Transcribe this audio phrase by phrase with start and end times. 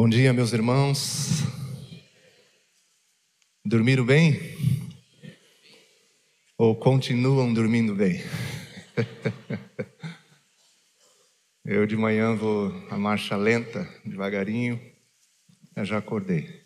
[0.00, 1.42] Bom dia, meus irmãos.
[3.64, 4.38] Dormiram bem?
[6.56, 8.20] Ou continuam dormindo bem?
[11.66, 14.80] Eu de manhã vou a marcha lenta, devagarinho,
[15.74, 16.64] eu já acordei.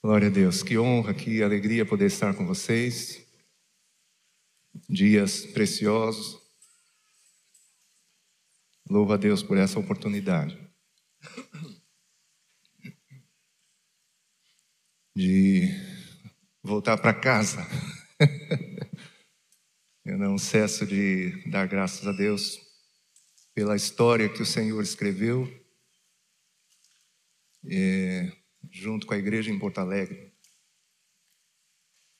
[0.00, 3.26] Glória a Deus, que honra, que alegria poder estar com vocês.
[4.88, 6.40] Dias preciosos.
[8.88, 10.68] Louvo a Deus por essa oportunidade.
[15.18, 15.68] De
[16.62, 17.66] voltar para casa.
[20.06, 22.56] Eu não cesso de dar graças a Deus
[23.52, 25.44] pela história que o Senhor escreveu.
[27.68, 28.30] É,
[28.70, 30.32] junto com a igreja em Porto Alegre.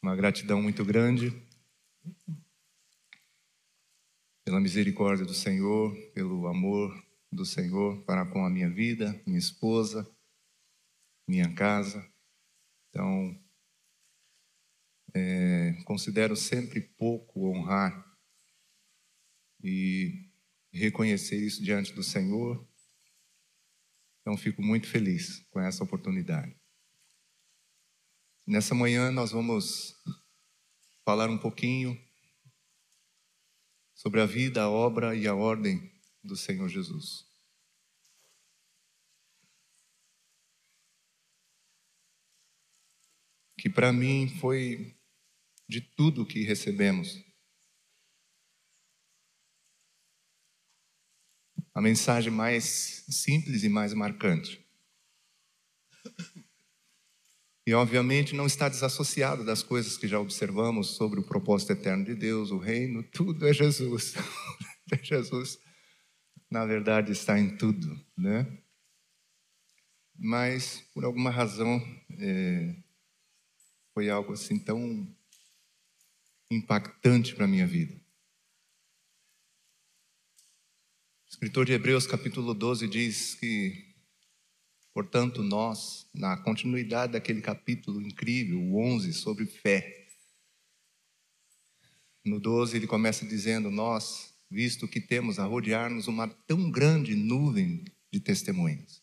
[0.02, 1.30] Uma gratidão muito grande
[4.44, 10.04] pela misericórdia do Senhor, pelo amor do Senhor para com a minha vida, minha esposa,
[11.28, 12.17] minha casa.
[12.88, 13.40] Então,
[15.14, 18.06] é, considero sempre pouco honrar
[19.62, 20.30] e
[20.72, 22.68] reconhecer isso diante do Senhor
[24.28, 26.54] então, fico muito feliz com essa oportunidade.
[28.46, 29.94] Nessa manhã, nós vamos
[31.02, 31.98] falar um pouquinho
[33.94, 35.90] sobre a vida, a obra e a ordem
[36.22, 37.26] do Senhor Jesus.
[43.58, 44.96] Que para mim foi
[45.68, 47.22] de tudo que recebemos
[51.74, 54.66] a mensagem mais simples e mais marcante.
[57.66, 62.14] E, obviamente, não está desassociado das coisas que já observamos sobre o propósito eterno de
[62.14, 64.14] Deus, o reino, tudo é Jesus.
[64.90, 65.58] É Jesus,
[66.50, 68.58] na verdade, está em tudo, né?
[70.16, 71.78] Mas, por alguma razão,
[72.18, 72.74] é,
[73.98, 75.12] foi algo assim tão
[76.52, 77.92] impactante para a minha vida.
[81.26, 83.92] O escritor de Hebreus, capítulo 12, diz que,
[84.94, 90.06] portanto, nós, na continuidade daquele capítulo incrível, o 11, sobre fé,
[92.24, 97.84] no 12 ele começa dizendo: Nós, visto que temos a rodear-nos uma tão grande nuvem
[98.12, 99.02] de testemunhas,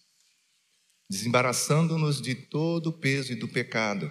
[1.09, 4.09] desembaraçando-nos de todo o peso e do pecado,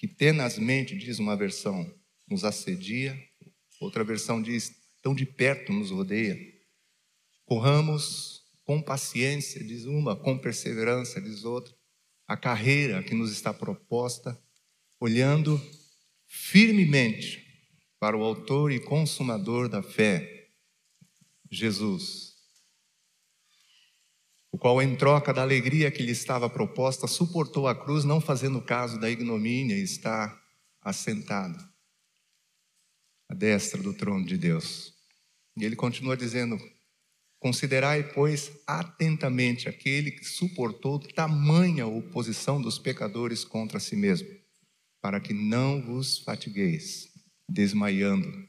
[0.00, 1.94] que tenazmente, diz uma versão,
[2.26, 3.14] nos assedia,
[3.78, 4.72] outra versão diz,
[5.02, 6.38] tão de perto nos rodeia.
[7.44, 11.74] Corramos com paciência, diz uma, com perseverança, diz outra,
[12.26, 14.42] a carreira que nos está proposta,
[14.98, 15.60] olhando
[16.26, 17.46] firmemente
[17.98, 20.48] para o Autor e Consumador da fé,
[21.50, 22.29] Jesus,
[24.52, 28.60] o qual, em troca da alegria que lhe estava proposta, suportou a cruz, não fazendo
[28.60, 30.36] caso da ignomínia, e está
[30.80, 31.58] assentado
[33.28, 34.92] à destra do trono de Deus.
[35.56, 36.58] E ele continua dizendo:
[37.38, 44.28] Considerai, pois, atentamente aquele que suportou tamanha oposição dos pecadores contra si mesmo,
[45.00, 47.08] para que não vos fatigueis,
[47.48, 48.48] desmaiando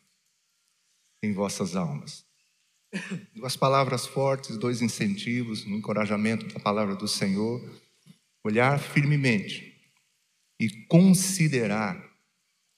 [1.23, 2.30] em vossas almas.
[3.33, 7.61] Duas palavras fortes, dois incentivos, um encorajamento da palavra do Senhor.
[8.43, 9.75] Olhar firmemente
[10.59, 12.03] e considerar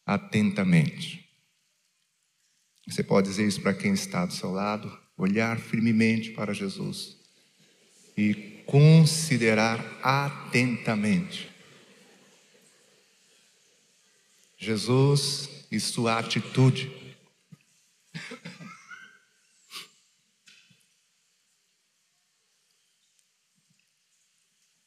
[0.06, 1.28] atentamente.
[2.88, 7.18] Você pode dizer isso para quem está do seu lado, olhar firmemente para Jesus
[8.18, 11.54] e considerar atentamente
[14.64, 16.90] Jesus e sua atitude.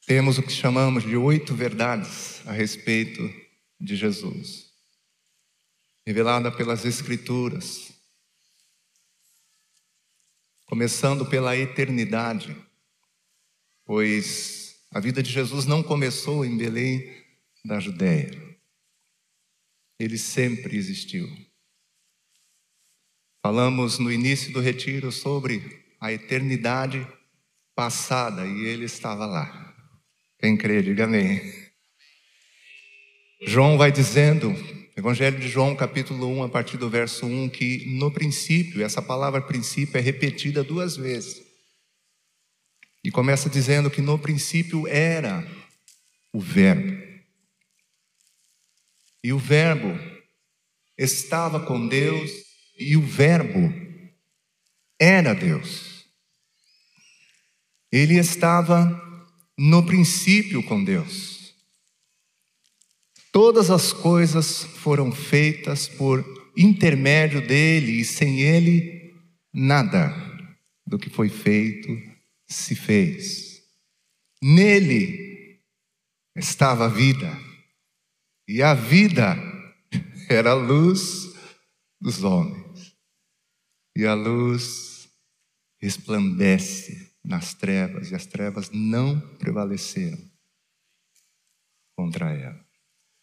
[0.07, 3.21] Temos o que chamamos de oito verdades a respeito
[3.79, 4.67] de Jesus
[6.07, 7.91] revelada pelas Escrituras,
[10.65, 12.55] começando pela eternidade,
[13.83, 17.25] pois a vida de Jesus não começou em Belém
[17.65, 18.31] da Judéia,
[19.99, 21.27] ele sempre existiu.
[23.41, 27.05] Falamos no início do retiro sobre a eternidade
[27.75, 29.66] passada e ele estava lá.
[30.39, 31.41] Quem crê, diga amém.
[33.41, 34.53] João vai dizendo
[34.95, 39.41] Evangelho de João, capítulo 1, a partir do verso 1, que no princípio, essa palavra
[39.41, 41.41] princípio é repetida duas vezes.
[43.03, 45.47] E começa dizendo que no princípio era
[46.33, 46.99] o Verbo.
[49.23, 49.99] E o Verbo
[50.97, 52.31] estava com Deus,
[52.77, 53.73] e o Verbo
[54.99, 56.05] era Deus.
[57.91, 59.06] Ele estava
[59.57, 61.55] no princípio com Deus.
[63.31, 66.23] Todas as coisas foram feitas por
[66.55, 69.13] intermédio dele, e sem ele,
[69.53, 70.13] nada
[70.85, 71.89] do que foi feito
[72.47, 73.61] se fez.
[74.41, 75.59] Nele
[76.35, 77.37] estava a vida,
[78.47, 79.35] e a vida
[80.29, 81.33] era a luz
[81.99, 82.95] dos homens,
[83.95, 85.09] e a luz
[85.79, 90.17] resplandece nas trevas, e as trevas não prevaleceram
[91.93, 92.65] contra ela.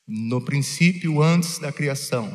[0.07, 2.29] No princípio, antes da criação,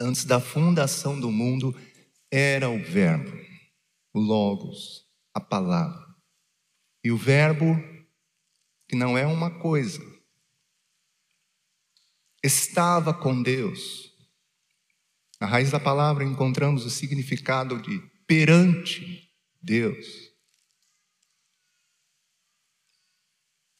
[0.00, 1.72] antes da fundação do mundo,
[2.32, 3.30] era o Verbo,
[4.12, 6.04] o Logos, a palavra.
[7.04, 7.76] E o Verbo,
[8.88, 10.02] que não é uma coisa,
[12.42, 14.12] estava com Deus.
[15.40, 19.23] Na raiz da palavra encontramos o significado de perante
[19.64, 20.06] Deus.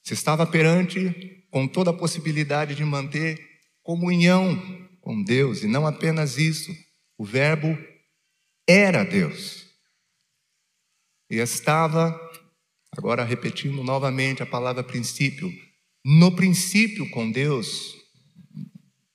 [0.02, 3.38] Se estava perante com toda a possibilidade de manter
[3.82, 4.56] comunhão
[5.00, 6.74] com Deus, e não apenas isso,
[7.18, 7.78] o Verbo
[8.66, 9.66] era Deus.
[11.30, 12.18] E estava,
[12.96, 15.52] agora repetindo novamente a palavra princípio,
[16.04, 17.94] no princípio com Deus,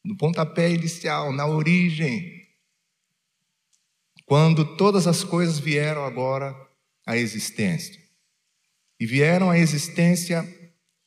[0.04, 2.39] no pontapé inicial, na origem,
[4.30, 6.56] quando todas as coisas vieram agora
[7.04, 8.00] à existência.
[9.00, 10.44] E vieram à existência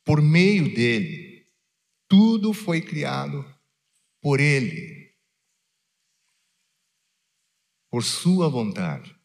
[0.03, 1.47] por meio dele.
[2.05, 3.45] Tudo foi criado
[4.21, 5.15] por ele.
[7.89, 9.15] Por sua vontade.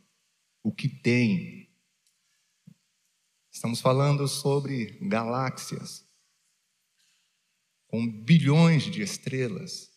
[0.62, 1.70] o que tem.
[3.50, 6.06] Estamos falando sobre galáxias
[7.86, 9.90] com bilhões de estrelas,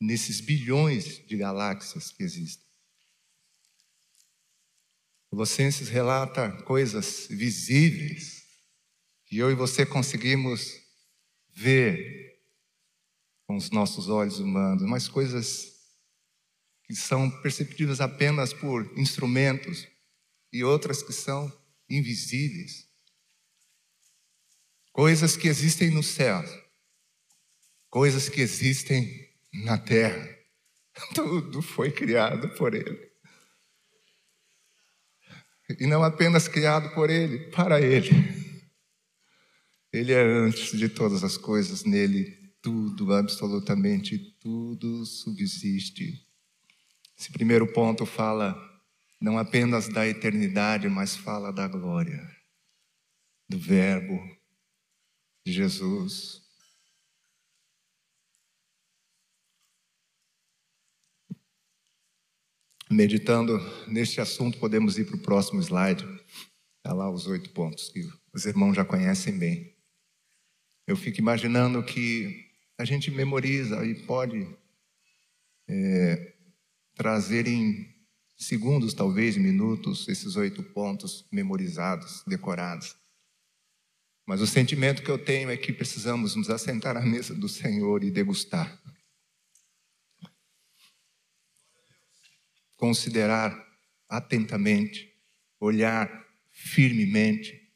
[0.00, 2.66] nesses bilhões de galáxias que existem.
[5.28, 8.46] Colossenses relata coisas visíveis
[9.26, 10.80] que eu e você conseguimos
[11.50, 12.40] ver
[13.46, 15.79] com os nossos olhos humanos, mas coisas
[16.90, 19.86] que são perceptíveis apenas por instrumentos,
[20.52, 21.48] e outras que são
[21.88, 22.88] invisíveis.
[24.92, 26.42] Coisas que existem no céu,
[27.88, 29.08] coisas que existem
[29.64, 30.36] na terra.
[31.14, 33.08] Tudo foi criado por Ele.
[35.78, 38.10] E não apenas criado por Ele, para Ele.
[39.92, 46.28] Ele é antes de todas as coisas, nele tudo, absolutamente tudo subsiste.
[47.20, 48.56] Esse primeiro ponto fala
[49.20, 52.18] não apenas da eternidade, mas fala da glória,
[53.46, 54.18] do Verbo
[55.44, 56.40] de Jesus.
[62.90, 66.02] Meditando neste assunto, podemos ir para o próximo slide.
[66.78, 68.00] Está lá os oito pontos que
[68.32, 69.76] os irmãos já conhecem bem.
[70.86, 74.48] Eu fico imaginando que a gente memoriza e pode
[75.68, 76.39] é,
[77.00, 77.90] trazer em
[78.36, 82.94] segundos, talvez minutos, esses oito pontos memorizados, decorados.
[84.26, 88.04] Mas o sentimento que eu tenho é que precisamos nos assentar à mesa do Senhor
[88.04, 88.78] e degustar.
[92.76, 93.58] Considerar
[94.06, 95.10] atentamente,
[95.58, 96.06] olhar
[96.50, 97.66] firmemente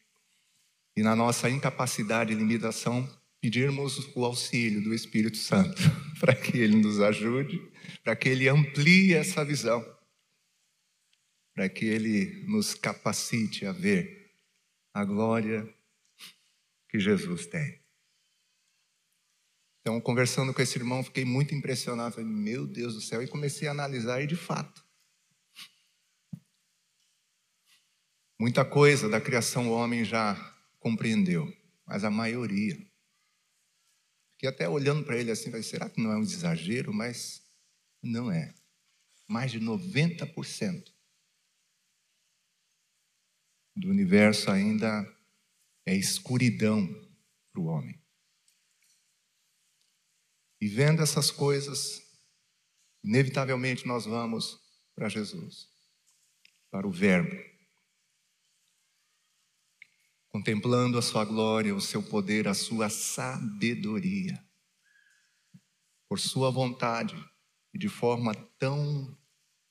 [0.95, 3.09] e na nossa incapacidade e limitação
[3.41, 5.81] pedirmos o auxílio do Espírito Santo
[6.21, 7.73] para que ele nos ajude,
[8.05, 9.83] para que ele amplie essa visão,
[11.55, 14.31] para que ele nos capacite a ver
[14.93, 15.67] a glória
[16.89, 17.83] que Jesus tem.
[19.81, 22.15] Então, conversando com esse irmão, fiquei muito impressionado.
[22.15, 24.85] Falei, meu Deus do céu, e comecei a analisar, e de fato,
[28.39, 30.37] muita coisa da criação o homem já
[30.79, 31.51] compreendeu,
[31.87, 32.79] mas a maioria
[34.39, 36.93] que até olhando para ele assim, vai, será que não é um exagero?
[36.93, 37.44] Mas
[38.05, 38.55] não é.
[39.29, 40.93] Mais de 90%
[43.77, 45.05] do universo ainda
[45.87, 46.87] é escuridão
[47.53, 48.01] para o homem.
[50.61, 52.01] E vendo essas coisas,
[53.03, 54.59] inevitavelmente nós vamos
[54.95, 55.69] para Jesus,
[56.71, 57.37] para o Verbo.
[60.29, 64.43] Contemplando a sua glória, o seu poder, a sua sabedoria.
[66.09, 67.15] Por sua vontade
[67.75, 69.19] e de forma tão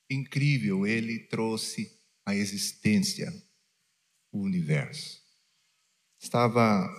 [0.09, 3.31] incrível, ele trouxe à existência
[4.29, 5.23] o universo.
[6.19, 6.89] Estava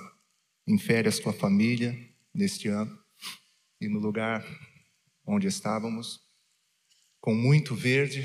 [0.67, 1.95] em férias com a família
[2.33, 2.99] neste ano
[3.81, 4.43] e no lugar
[5.27, 6.21] onde estávamos,
[7.21, 8.23] com muito verde,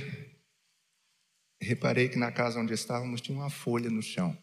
[1.62, 4.38] reparei que na casa onde estávamos tinha uma folha no chão.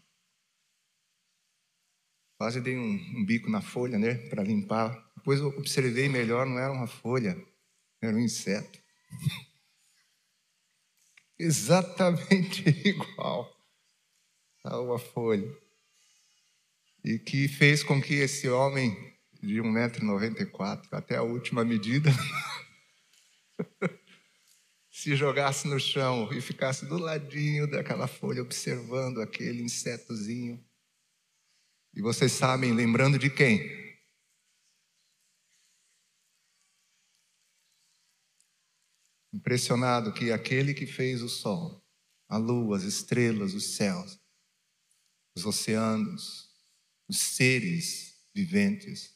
[2.38, 5.10] Quase dei um, um bico na folha, né, para limpar.
[5.16, 7.34] Depois eu observei melhor, não era uma folha,
[8.02, 8.78] era um inseto.
[11.38, 13.54] Exatamente igual
[14.64, 15.48] a uma folha.
[17.04, 18.96] E que fez com que esse homem
[19.40, 22.10] de 1,94m até a última medida
[24.90, 30.60] se jogasse no chão e ficasse do ladinho daquela folha observando aquele insetozinho.
[31.94, 33.85] E vocês sabem, lembrando de quem?
[39.36, 41.86] Impressionado que aquele que fez o sol,
[42.26, 44.18] a lua, as estrelas, os céus,
[45.36, 46.50] os oceanos,
[47.06, 49.14] os seres viventes,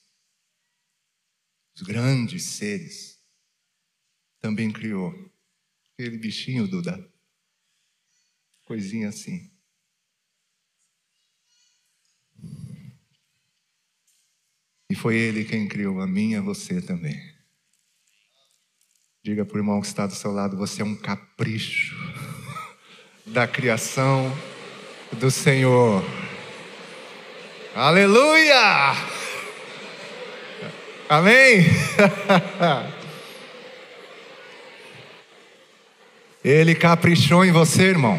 [1.75, 3.19] os grandes seres,
[4.41, 5.11] também criou.
[5.95, 7.11] Aquele bichinho, Duda.
[8.67, 9.50] Coisinha assim.
[14.91, 17.29] E foi Ele quem criou a mim e a você também.
[19.23, 21.95] Diga para o irmão que está do seu lado: você é um capricho
[23.27, 24.35] da criação
[25.12, 26.03] do Senhor.
[27.75, 28.97] Aleluia!
[31.07, 31.67] Amém?
[36.43, 38.19] Ele caprichou em você, irmão.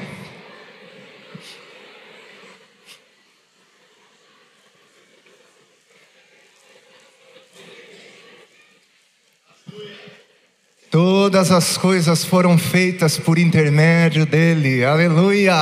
[11.31, 15.55] Todas as coisas foram feitas por intermédio dele, aleluia.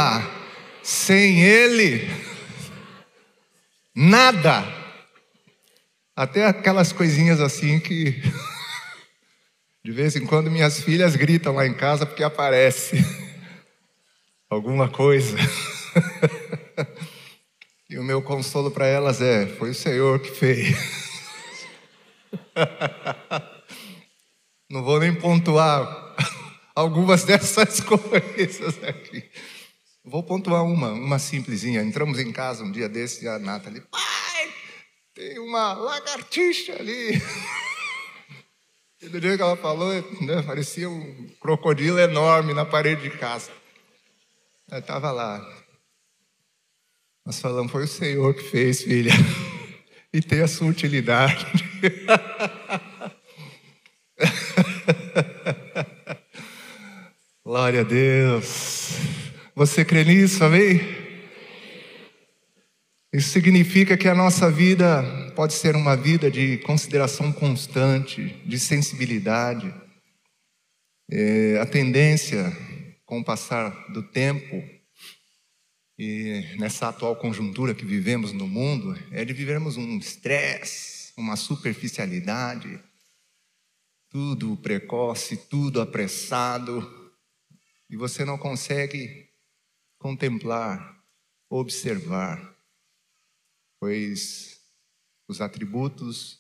[0.82, 2.10] Sem ele,
[3.94, 4.66] nada
[6.16, 8.20] até aquelas coisinhas assim que
[9.86, 13.06] de vez em quando minhas filhas gritam lá em casa porque aparece
[14.50, 15.38] alguma coisa.
[17.88, 20.76] e o meu consolo para elas é: foi o Senhor que fez.
[24.70, 26.16] Não vou nem pontuar
[26.76, 29.28] algumas dessas coisas aqui.
[30.06, 31.82] Vou pontuar uma, uma simplesinha.
[31.82, 34.54] Entramos em casa um dia desse e a Nathalie, pai,
[35.16, 37.20] tem uma lagartixa ali.
[39.02, 43.50] E do dia que ela falou, né, parecia um crocodilo enorme na parede de casa.
[44.70, 45.40] Estava lá.
[47.26, 49.14] Nós falamos, foi o Senhor que fez, filha.
[50.12, 51.46] E tem a sua utilidade.
[57.44, 58.92] Glória a Deus.
[59.56, 60.82] Você crê nisso, amém?
[63.12, 65.04] Isso significa que a nossa vida
[65.36, 69.74] pode ser uma vida de consideração constante, de sensibilidade.
[71.12, 72.56] É, a tendência,
[73.06, 74.64] com o passar do tempo,
[75.98, 82.80] e nessa atual conjuntura que vivemos no mundo, é de vivermos um estresse, uma superficialidade,
[84.10, 86.82] tudo precoce, tudo apressado,
[87.90, 89.30] e você não consegue
[89.98, 91.04] contemplar,
[91.50, 92.60] observar
[93.80, 94.60] pois
[95.28, 96.40] os atributos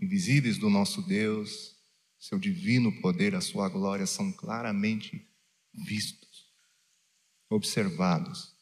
[0.00, 1.76] invisíveis do nosso Deus,
[2.18, 5.28] seu divino poder, a sua glória são claramente
[5.72, 6.24] vistos.
[7.50, 8.56] observados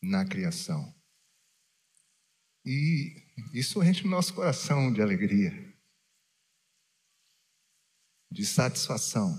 [0.00, 0.94] na criação.
[2.64, 3.14] E
[3.52, 5.65] isso enche o nosso coração de alegria,
[8.30, 9.38] de satisfação,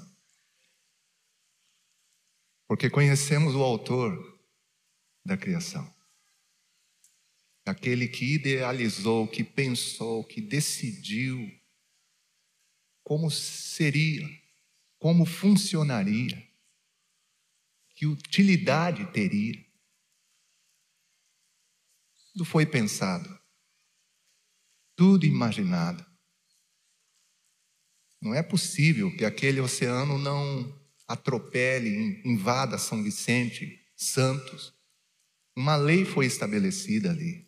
[2.68, 4.42] porque conhecemos o Autor
[5.26, 5.94] da criação,
[7.66, 11.52] aquele que idealizou, que pensou, que decidiu
[13.04, 14.28] como seria,
[15.00, 16.46] como funcionaria,
[17.96, 19.66] que utilidade teria.
[22.32, 23.28] Tudo foi pensado,
[24.96, 26.07] tudo imaginado.
[28.28, 34.74] Não é possível que aquele oceano não atropele, invada São Vicente, Santos.
[35.56, 37.48] Uma lei foi estabelecida ali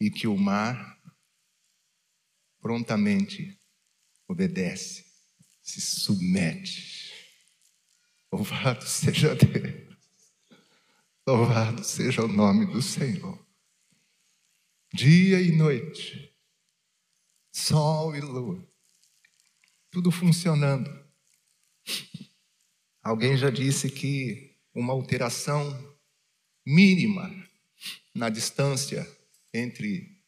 [0.00, 1.00] e que o mar
[2.60, 3.56] prontamente
[4.26, 5.06] obedece,
[5.62, 7.12] se submete.
[8.32, 9.96] Louvado seja Deus.
[11.26, 13.48] Louvado seja o nome do Senhor
[14.92, 16.34] dia e noite,
[17.52, 18.67] sol e lua,
[19.98, 20.88] tudo funcionando.
[23.02, 25.98] Alguém já disse que uma alteração
[26.64, 27.28] mínima
[28.14, 29.04] na distância
[29.52, 30.22] entre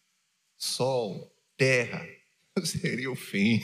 [0.57, 2.05] Sol, Terra,
[2.65, 3.63] seria o fim.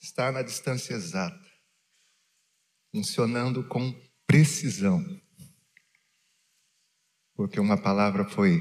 [0.00, 1.52] Está na distância exata,
[2.90, 3.92] funcionando com
[4.26, 5.04] precisão
[7.34, 8.60] porque uma palavra foi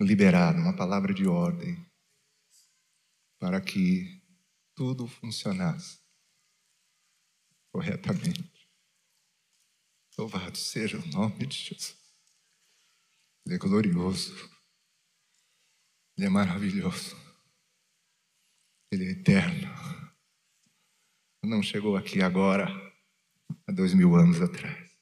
[0.00, 1.91] liberada, uma palavra de ordem,
[3.42, 4.22] para que
[4.72, 5.98] tudo funcionasse
[7.72, 8.70] corretamente.
[10.16, 11.98] Louvado seja o nome de Jesus.
[13.44, 14.32] Ele é glorioso.
[16.16, 17.16] Ele é maravilhoso.
[18.92, 19.68] Ele é eterno.
[21.42, 22.68] Não chegou aqui agora,
[23.66, 24.92] há dois mil anos atrás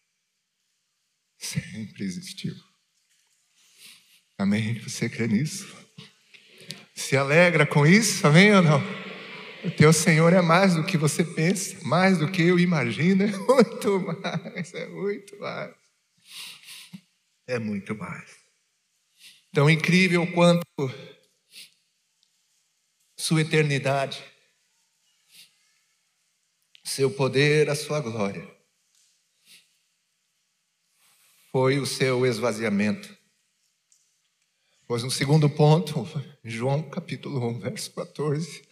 [1.36, 2.54] sempre existiu.
[4.38, 4.78] Amém?
[4.80, 5.79] Você crê nisso?
[7.00, 8.26] Se alegra com isso?
[8.26, 8.78] Amém ou não?
[9.64, 13.36] O teu Senhor é mais do que você pensa, mais do que eu imagino, é
[13.36, 15.74] muito mais, é muito mais.
[17.46, 18.36] É muito mais.
[19.50, 20.62] Tão incrível quanto
[23.16, 24.22] sua eternidade,
[26.84, 28.46] seu poder, a sua glória
[31.50, 33.19] foi o seu esvaziamento.
[34.90, 36.04] Pois no segundo ponto,
[36.42, 38.64] João capítulo 1, verso 14,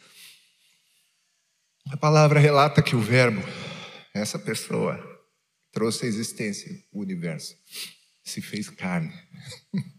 [1.91, 3.41] a palavra relata que o Verbo,
[4.13, 4.99] essa pessoa,
[5.71, 7.57] trouxe à existência o universo,
[8.25, 9.13] se fez carne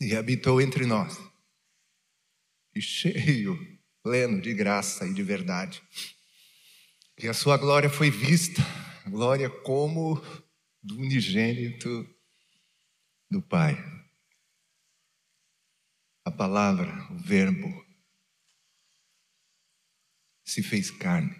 [0.00, 1.20] e habitou entre nós,
[2.74, 3.54] e cheio,
[4.02, 5.82] pleno de graça e de verdade.
[7.22, 8.62] E a sua glória foi vista
[9.06, 10.18] glória como
[10.82, 12.13] do unigênito
[13.34, 13.74] do Pai.
[16.24, 17.84] A palavra, o Verbo,
[20.44, 21.34] se fez carne,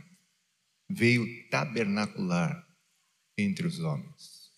[0.91, 2.67] veio tabernacular
[3.39, 4.51] entre os homens,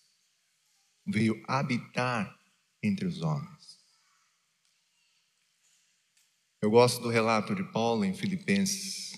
[1.05, 2.35] veio habitar
[2.81, 3.77] entre os homens.
[6.59, 9.13] Eu gosto do relato de Paulo em Filipenses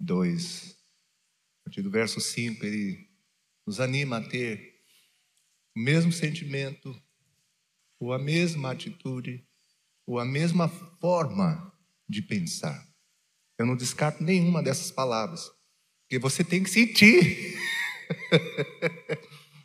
[0.00, 0.76] 2,
[1.60, 3.08] a partir do verso 5, ele
[3.64, 4.82] nos anima a ter
[5.76, 7.00] o mesmo sentimento,
[8.04, 9.42] ou a mesma atitude,
[10.06, 11.72] ou a mesma forma
[12.06, 12.86] de pensar.
[13.58, 15.50] Eu não descarto nenhuma dessas palavras,
[16.02, 17.56] porque você tem que sentir.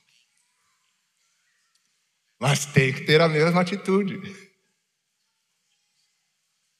[2.39, 4.21] Mas tem que ter a mesma atitude.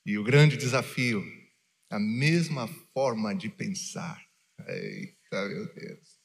[0.06, 1.22] E o grande desafio,
[1.90, 4.26] a mesma forma de pensar.
[4.66, 6.19] Eita, meu Deus.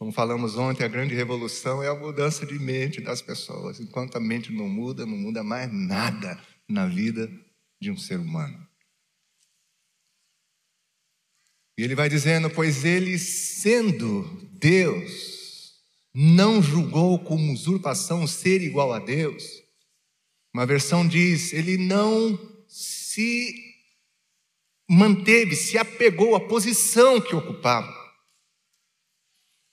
[0.00, 3.80] Como falamos ontem, a grande revolução é a mudança de mente das pessoas.
[3.80, 7.30] Enquanto a mente não muda, não muda mais nada na vida
[7.78, 8.66] de um ser humano.
[11.76, 15.74] E ele vai dizendo: Pois ele, sendo Deus,
[16.14, 19.44] não julgou como usurpação ser igual a Deus.
[20.54, 23.54] Uma versão diz: Ele não se
[24.88, 27.99] manteve, se apegou à posição que ocupava.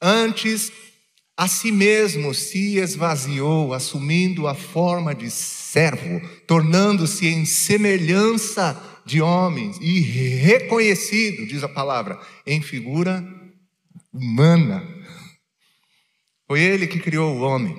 [0.02, 0.72] Antes,
[1.36, 9.78] a si mesmo se esvaziou, assumindo a forma de servo, tornando-se em semelhança de homens
[9.80, 13.24] e reconhecido, diz a palavra, em figura
[14.12, 14.84] humana.
[16.48, 17.76] Foi ele que criou o homem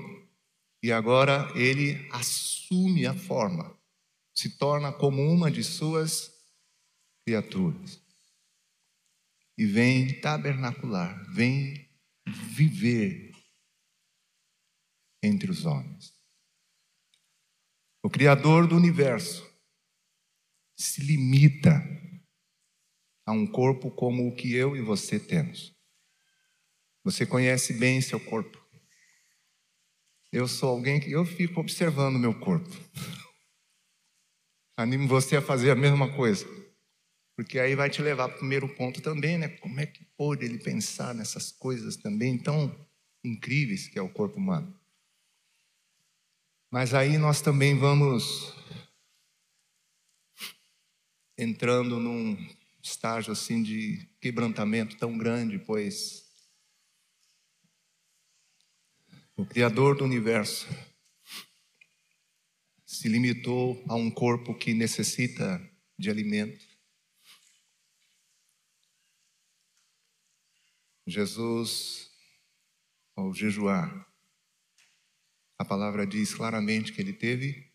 [0.83, 3.77] e agora ele assume a forma,
[4.35, 6.31] se torna como uma de suas
[7.27, 8.01] criaturas.
[9.59, 11.88] e vem tabernacular, vem
[12.29, 13.33] viver
[15.23, 16.15] entre os homens.
[18.03, 19.49] O Criador do universo
[20.79, 21.83] se limita
[23.27, 25.75] a um corpo como o que eu e você temos.
[27.05, 28.59] Você conhece bem seu corpo.
[30.33, 32.69] Eu sou alguém que eu fico observando meu corpo.
[34.77, 36.47] Animo você a fazer a mesma coisa.
[37.39, 39.47] Porque aí vai te levar para o primeiro ponto também, né?
[39.47, 42.77] Como é que pode ele pensar nessas coisas também tão
[43.23, 44.77] incríveis que é o corpo humano?
[46.69, 48.53] Mas aí nós também vamos
[51.39, 52.37] entrando num
[52.83, 56.25] estágio assim de quebrantamento tão grande, pois
[59.37, 60.67] o Criador do universo
[62.85, 65.63] se limitou a um corpo que necessita
[65.97, 66.68] de alimento.
[71.09, 72.11] Jesus,
[73.17, 74.07] ao jejuar,
[75.59, 77.73] a palavra diz claramente que ele teve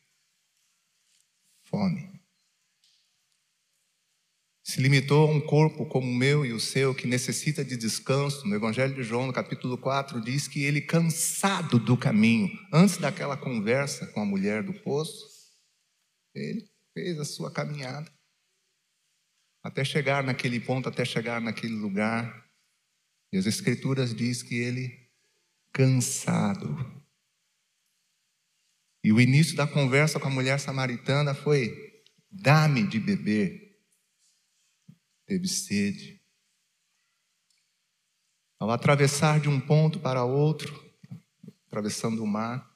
[1.63, 2.13] fome
[4.63, 8.48] se limitou a um corpo como o meu e o seu, que necessita de descanso.
[8.48, 13.36] No Evangelho de João, no capítulo 4, diz que ele, cansado do caminho, antes daquela
[13.36, 15.28] conversa com a mulher do poço,
[16.34, 18.10] ele fez a sua caminhada.
[19.62, 22.43] Até chegar naquele ponto, até chegar naquele lugar.
[23.34, 25.10] E as Escrituras diz que ele,
[25.74, 27.04] cansado.
[29.04, 33.63] E o início da conversa com a mulher samaritana foi: dá-me de beber
[35.26, 36.22] teve sede.
[38.60, 40.74] Ao atravessar de um ponto para outro,
[41.67, 42.72] atravessando o mar,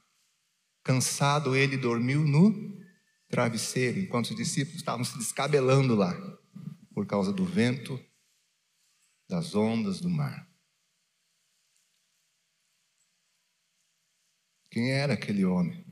[0.83, 2.75] cansado, ele dormiu no
[3.29, 6.13] travesseiro, enquanto os discípulos estavam se descabelando lá,
[6.93, 7.99] por causa do vento,
[9.29, 10.46] das ondas do mar.
[14.77, 15.83] Quem era aquele homem?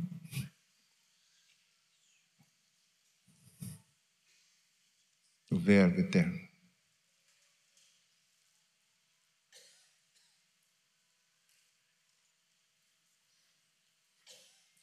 [5.49, 6.37] O Verbo eterno.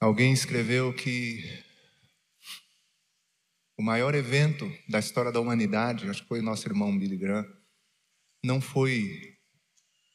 [0.01, 1.45] Alguém escreveu que
[3.79, 7.47] o maior evento da história da humanidade, acho que foi o nosso irmão Billy Graham,
[8.45, 9.39] não foi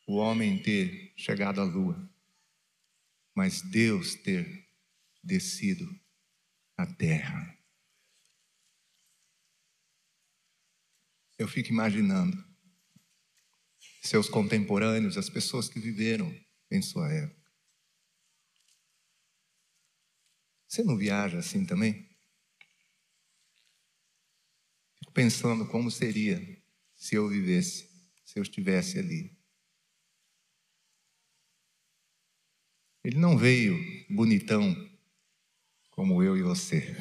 [0.05, 2.16] o homem ter chegado à lua,
[3.37, 4.67] mas Deus ter
[5.23, 5.87] descido
[6.75, 7.55] à terra.
[11.37, 12.35] Eu fico imaginando
[14.01, 16.35] seus contemporâneos, as pessoas que viveram
[16.71, 17.51] em sua época.
[20.67, 22.09] Você não viaja assim também?
[24.97, 26.41] Fico pensando como seria
[26.95, 27.87] se eu vivesse,
[28.25, 29.36] se eu estivesse ali.
[33.07, 34.75] Ele não veio bonitão
[35.91, 36.93] como eu e você.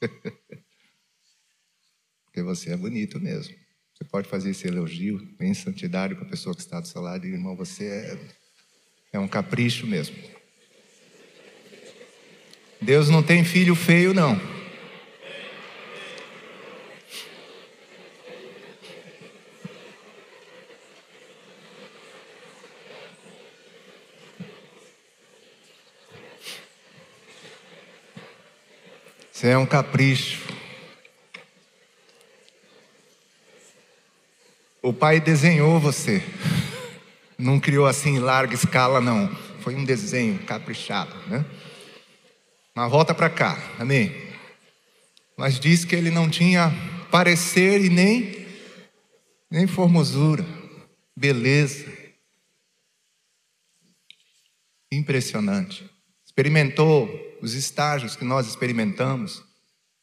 [2.26, 3.54] Porque você é bonito mesmo.
[3.94, 7.26] Você pode fazer esse elogio em santidade para a pessoa que está do seu lado
[7.26, 8.18] e, irmão, você é,
[9.14, 10.14] é um capricho mesmo.
[12.82, 14.38] Deus não tem filho feio, não.
[29.34, 30.46] Você é um capricho.
[34.80, 36.22] O pai desenhou você.
[37.36, 39.28] Não criou assim em larga escala, não.
[39.58, 41.44] Foi um desenho caprichado, né?
[42.76, 44.14] Mas volta para cá, amém?
[45.36, 46.72] Mas diz que ele não tinha
[47.10, 48.46] parecer e nem,
[49.50, 50.46] nem formosura,
[51.16, 51.92] beleza.
[54.92, 55.90] Impressionante.
[56.24, 57.08] Experimentou
[57.44, 59.44] os estágios que nós experimentamos,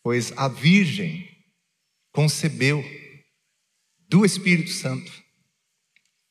[0.03, 1.27] pois a Virgem
[2.11, 2.83] concebeu
[4.07, 5.11] do Espírito Santo.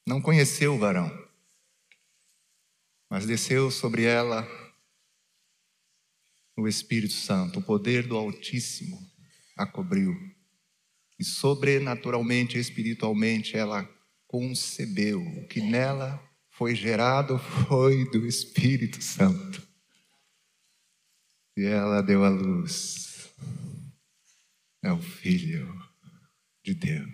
[0.06, 1.10] Não conheceu o varão,
[3.10, 4.46] mas desceu sobre ela
[6.56, 8.96] o Espírito Santo, o poder do Altíssimo
[9.56, 10.14] a cobriu.
[11.18, 13.82] E sobrenaturalmente, espiritualmente, ela
[14.28, 15.20] concebeu.
[15.20, 19.69] O que nela foi gerado foi do Espírito Santo.
[21.60, 23.34] E ela deu a luz.
[24.82, 25.70] É o Filho
[26.64, 27.06] de Deus.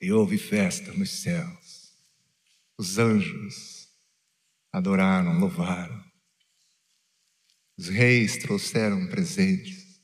[0.00, 1.94] E houve festa nos céus.
[2.76, 3.88] Os anjos
[4.72, 6.04] adoraram, louvaram.
[7.78, 10.02] Os reis trouxeram presentes.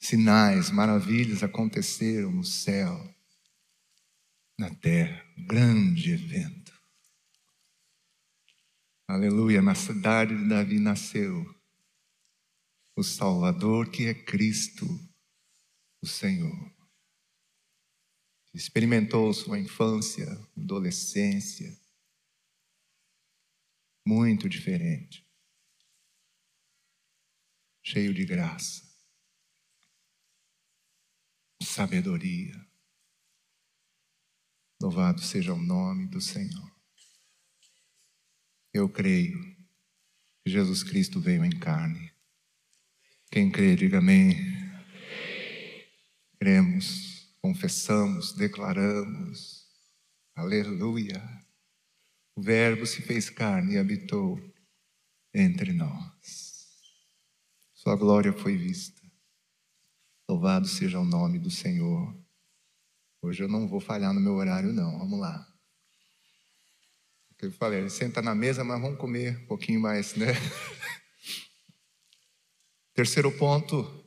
[0.00, 3.14] Sinais, maravilhas aconteceram no céu,
[4.58, 5.22] na terra.
[5.36, 6.57] Grande evento.
[9.10, 11.42] Aleluia, na cidade de Davi nasceu
[12.94, 14.84] o Salvador que é Cristo,
[16.02, 16.70] o Senhor.
[18.52, 21.74] Experimentou sua infância, adolescência,
[24.06, 25.26] muito diferente,
[27.82, 28.86] cheio de graça,
[31.62, 32.54] sabedoria.
[34.82, 36.67] Louvado seja o nome do Senhor.
[38.78, 39.36] Eu creio
[40.40, 42.12] que Jesus Cristo veio em carne.
[43.28, 44.36] Quem crê, diga amém.
[46.38, 49.66] Cremos, confessamos, declaramos.
[50.32, 51.20] Aleluia.
[52.36, 54.40] O Verbo se fez carne e habitou
[55.34, 56.68] entre nós.
[57.74, 59.02] Sua glória foi vista.
[60.30, 62.16] Louvado seja o nome do Senhor.
[63.20, 65.00] Hoje eu não vou falhar no meu horário, não.
[65.00, 65.47] Vamos lá.
[67.40, 70.26] Eu falei, senta na mesa, mas vamos comer um pouquinho mais, né?
[72.94, 74.04] Terceiro ponto,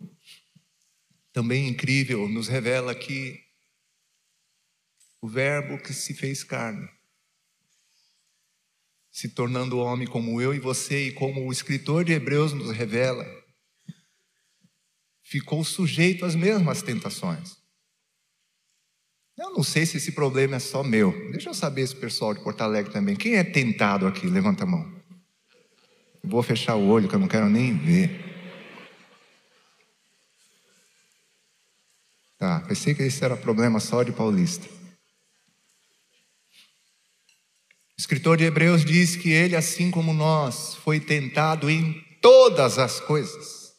[1.32, 3.40] também incrível, nos revela que
[5.22, 6.90] o Verbo que se fez carne
[9.12, 13.26] se tornando homem como eu e você, e como o escritor de Hebreus nos revela,
[15.22, 17.61] ficou sujeito às mesmas tentações.
[19.38, 21.12] Eu não sei se esse problema é só meu.
[21.32, 23.16] Deixa eu saber esse pessoal de Porto Alegre também.
[23.16, 24.28] Quem é tentado aqui?
[24.28, 25.02] Levanta a mão.
[26.24, 28.32] Vou fechar o olho que eu não quero nem ver.
[32.38, 34.68] Tá, pensei que esse era problema só de paulista.
[37.98, 43.00] O escritor de Hebreus diz que ele, assim como nós, foi tentado em todas as
[43.00, 43.76] coisas,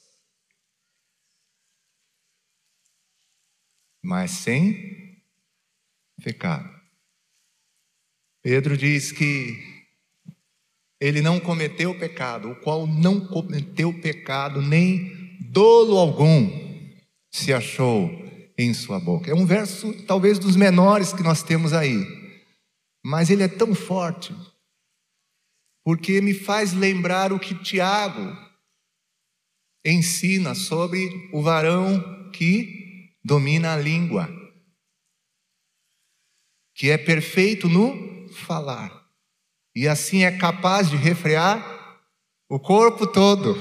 [4.00, 5.01] mas sem
[6.22, 6.68] pecado.
[8.42, 9.72] Pedro diz que
[11.00, 16.48] ele não cometeu pecado, o qual não cometeu pecado, nem dolo algum
[17.30, 18.10] se achou
[18.56, 19.30] em sua boca.
[19.30, 22.04] É um verso, talvez, dos menores que nós temos aí.
[23.04, 24.34] Mas ele é tão forte,
[25.84, 28.36] porque me faz lembrar o que Tiago
[29.84, 34.28] ensina sobre o varão que domina a língua,
[36.82, 39.08] que é perfeito no falar,
[39.72, 42.02] e assim é capaz de refrear
[42.48, 43.54] o corpo todo.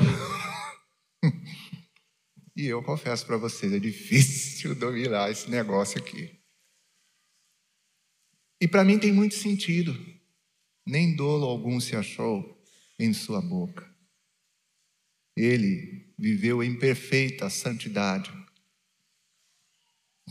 [2.57, 6.41] e eu confesso para vocês, é difícil dominar esse negócio aqui.
[8.59, 9.95] E para mim tem muito sentido.
[10.83, 12.59] Nem dolo algum se achou
[12.97, 13.87] em sua boca.
[15.37, 18.33] Ele viveu em perfeita santidade,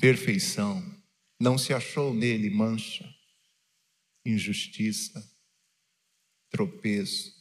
[0.00, 0.99] perfeição.
[1.40, 3.08] Não se achou nele mancha,
[4.26, 5.26] injustiça,
[6.50, 7.34] tropeço.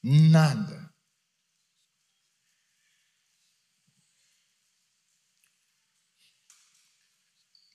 [0.00, 0.92] Nada.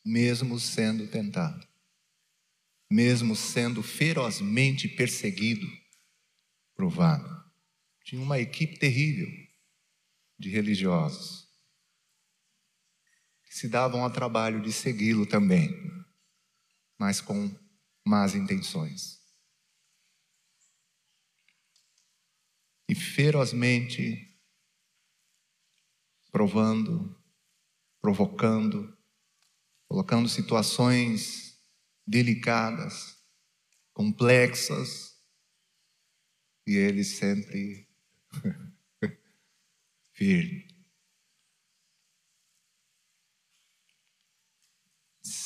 [0.07, 1.67] mesmo sendo tentado,
[2.89, 5.67] mesmo sendo ferozmente perseguido,
[6.73, 7.27] provado.
[8.05, 9.27] Tinha uma equipe terrível
[10.39, 11.46] de religiosos
[13.57, 15.67] se davam ao trabalho de segui-lo também,
[16.95, 17.49] mas com
[18.05, 19.19] más intenções.
[22.87, 24.39] E ferozmente
[26.31, 27.19] provando,
[27.99, 28.95] provocando,
[29.87, 31.59] colocando situações
[32.05, 33.17] delicadas,
[33.91, 35.19] complexas,
[36.67, 37.89] e ele sempre
[40.13, 40.66] firme.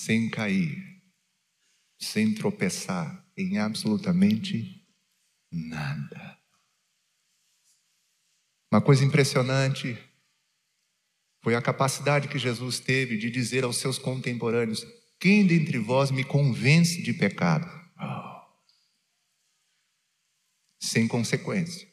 [0.04, 1.00] Sem cair,
[2.00, 4.84] sem tropeçar em absolutamente
[5.52, 6.40] nada.
[8.74, 9.96] Uma coisa impressionante
[11.44, 14.84] foi a capacidade que Jesus teve de dizer aos seus contemporâneos:
[15.20, 17.70] Quem dentre vós me convence de pecado?
[18.00, 18.42] Oh.
[20.80, 21.88] Sem consequência.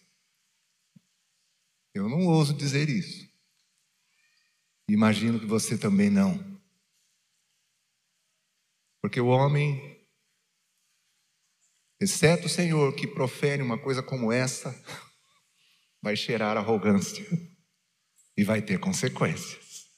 [1.93, 3.29] Eu não ouso dizer isso.
[4.89, 6.48] Imagino que você também não.
[9.01, 10.07] Porque o homem,
[12.01, 14.71] exceto o Senhor que profere uma coisa como essa,
[16.03, 17.25] vai cheirar arrogância
[18.37, 19.89] e vai ter consequências.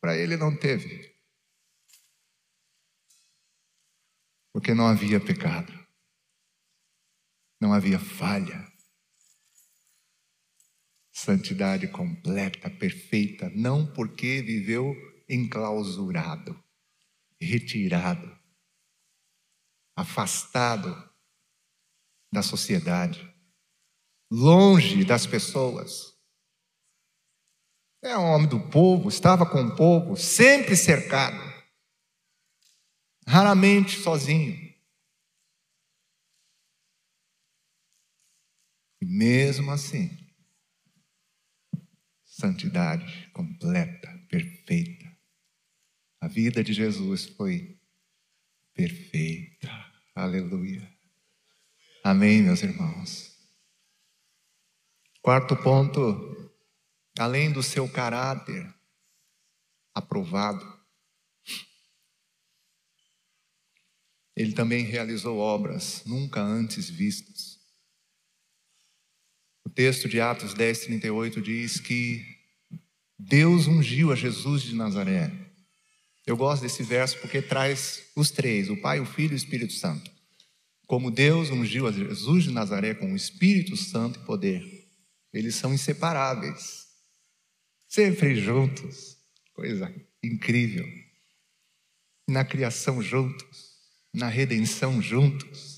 [0.00, 1.16] Para ele não teve.
[4.52, 5.72] Porque não havia pecado.
[7.60, 8.66] Não havia falha.
[11.12, 14.94] Santidade completa, perfeita, não porque viveu
[15.28, 16.62] enclausurado,
[17.40, 18.36] retirado,
[19.96, 20.94] afastado
[22.32, 23.26] da sociedade,
[24.30, 26.14] longe das pessoas.
[28.02, 31.38] É um homem do povo, estava com o povo, sempre cercado,
[33.26, 34.66] raramente sozinho.
[39.00, 40.10] E mesmo assim,
[42.24, 44.95] santidade completa, perfeita.
[46.26, 47.78] A vida de Jesus foi
[48.74, 49.70] perfeita.
[50.12, 50.92] Aleluia.
[52.02, 53.32] Amém, meus irmãos.
[55.22, 56.52] Quarto ponto,
[57.16, 58.74] além do seu caráter
[59.94, 60.66] aprovado,
[64.34, 67.60] ele também realizou obras nunca antes vistas.
[69.64, 72.26] O texto de Atos 10, 38 diz que
[73.16, 75.45] Deus ungiu a Jesus de Nazaré.
[76.26, 79.72] Eu gosto desse verso porque traz os três: o Pai, o Filho e o Espírito
[79.72, 80.10] Santo.
[80.86, 84.62] Como Deus ungiu a Jesus de Nazaré com o Espírito Santo e poder,
[85.32, 86.86] eles são inseparáveis,
[87.88, 89.16] sempre juntos,
[89.52, 90.86] coisa incrível.
[92.28, 93.76] Na criação juntos,
[94.12, 95.75] na redenção juntos.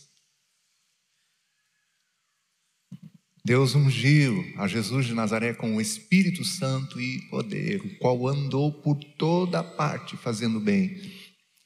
[3.49, 8.71] Deus ungiu a Jesus de Nazaré com o Espírito Santo e poder, o qual andou
[8.71, 11.01] por toda parte fazendo bem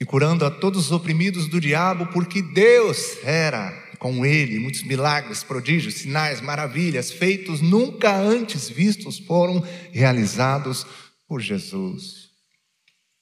[0.01, 4.61] e curando a todos os oprimidos do diabo, porque Deus era com ele.
[4.61, 9.59] Muitos milagres, prodígios, sinais, maravilhas feitos nunca antes vistos foram
[9.91, 10.87] realizados
[11.27, 12.29] por Jesus.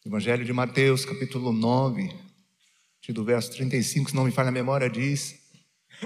[0.04, 2.10] Evangelho de Mateus, capítulo 9,
[3.08, 5.34] do verso 35, se não me falha a memória, diz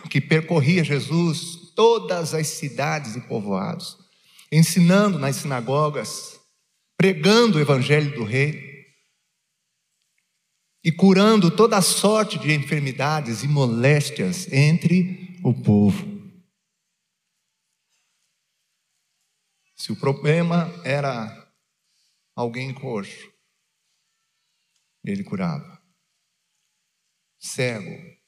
[0.09, 3.99] que percorria Jesus todas as cidades e povoados,
[4.51, 6.41] ensinando nas sinagogas,
[6.97, 8.75] pregando o evangelho do rei
[10.83, 16.15] e curando toda sorte de enfermidades e moléstias entre o povo.
[19.77, 21.53] Se o problema era
[22.35, 23.33] alguém coxo,
[25.05, 25.83] ele curava.
[27.39, 28.19] Cego,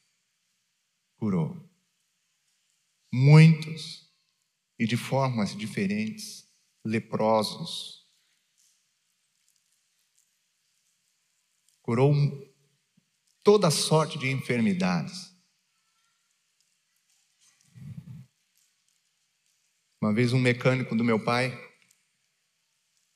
[1.16, 1.65] curou
[3.12, 4.06] muitos
[4.78, 6.46] e de formas diferentes,
[6.84, 8.06] leprosos.
[11.82, 12.14] Curou
[13.42, 15.34] toda sorte de enfermidades.
[20.00, 21.56] Uma vez um mecânico do meu pai,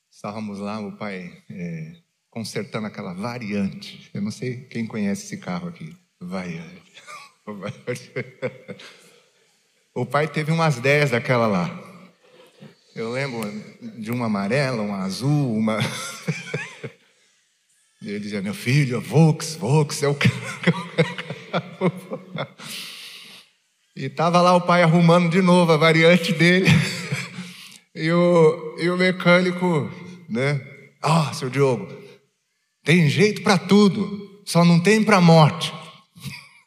[0.09, 4.09] estávamos lá, o pai é, consertando aquela variante.
[4.13, 5.95] Eu não sei quem conhece esse carro aqui.
[6.19, 6.91] Variante.
[9.93, 11.69] O pai teve umas 10 daquela lá.
[12.95, 13.41] Eu lembro
[13.99, 15.79] de uma amarela, uma azul, uma.
[18.01, 20.17] e ele dizia: Meu filho, Vox, Vox é o
[23.93, 26.67] E estava lá o pai arrumando de novo a variante dele.
[27.93, 29.91] e, o, e o mecânico,
[30.29, 30.61] né?
[31.01, 31.91] Ah, oh, seu Diogo,
[32.85, 35.73] tem jeito para tudo, só não tem para morte.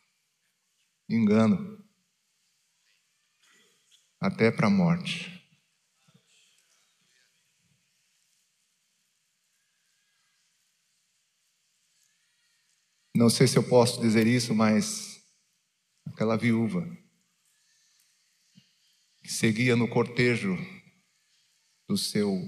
[1.09, 1.74] Engano
[4.25, 5.31] até para a morte.
[13.15, 15.23] Não sei se eu posso dizer isso, mas
[16.07, 16.81] aquela viúva
[19.23, 20.57] que seguia no cortejo
[21.87, 22.41] do seu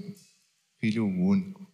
[0.79, 1.71] filho único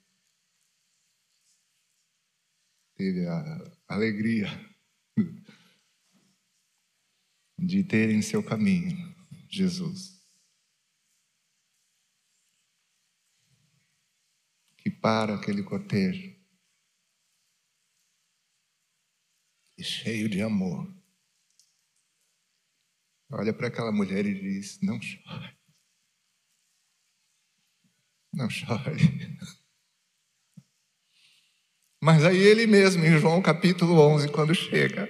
[2.96, 4.48] teve a alegria
[7.58, 9.12] de ter em seu caminho
[9.54, 10.20] Jesus.
[14.78, 16.36] Que para aquele cortejo
[19.78, 20.92] e cheio de amor.
[23.32, 25.58] Olha para aquela mulher e diz: Não chore.
[28.34, 29.38] Não chore.
[32.02, 35.08] Mas aí ele mesmo, em João capítulo 11, quando chega,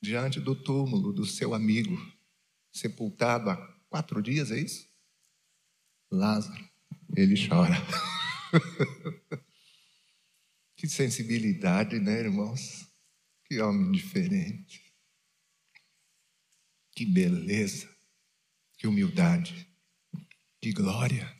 [0.00, 1.96] diante do túmulo do seu amigo,
[2.72, 3.56] sepultado há
[3.88, 4.88] quatro dias, é isso?
[6.10, 6.68] Lázaro,
[7.16, 7.76] ele chora.
[10.76, 12.88] que sensibilidade, né, irmãos?
[13.44, 14.82] Que homem diferente.
[16.92, 17.88] Que beleza,
[18.76, 19.68] que humildade,
[20.60, 21.34] que glória.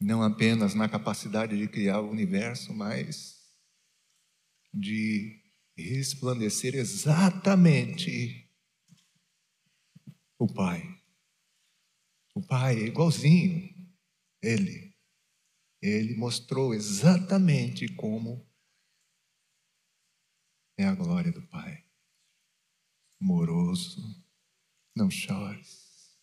[0.00, 3.40] Não apenas na capacidade de criar o universo, mas
[4.74, 5.41] de
[5.82, 8.42] resplandecer exatamente
[10.42, 11.00] o Pai,
[12.34, 13.72] O Pai é igualzinho.
[14.42, 14.92] Ele.
[15.80, 18.44] Ele mostrou exatamente como
[20.76, 21.84] é a glória do Pai.
[23.20, 24.24] Moroso,
[24.96, 26.18] não chores.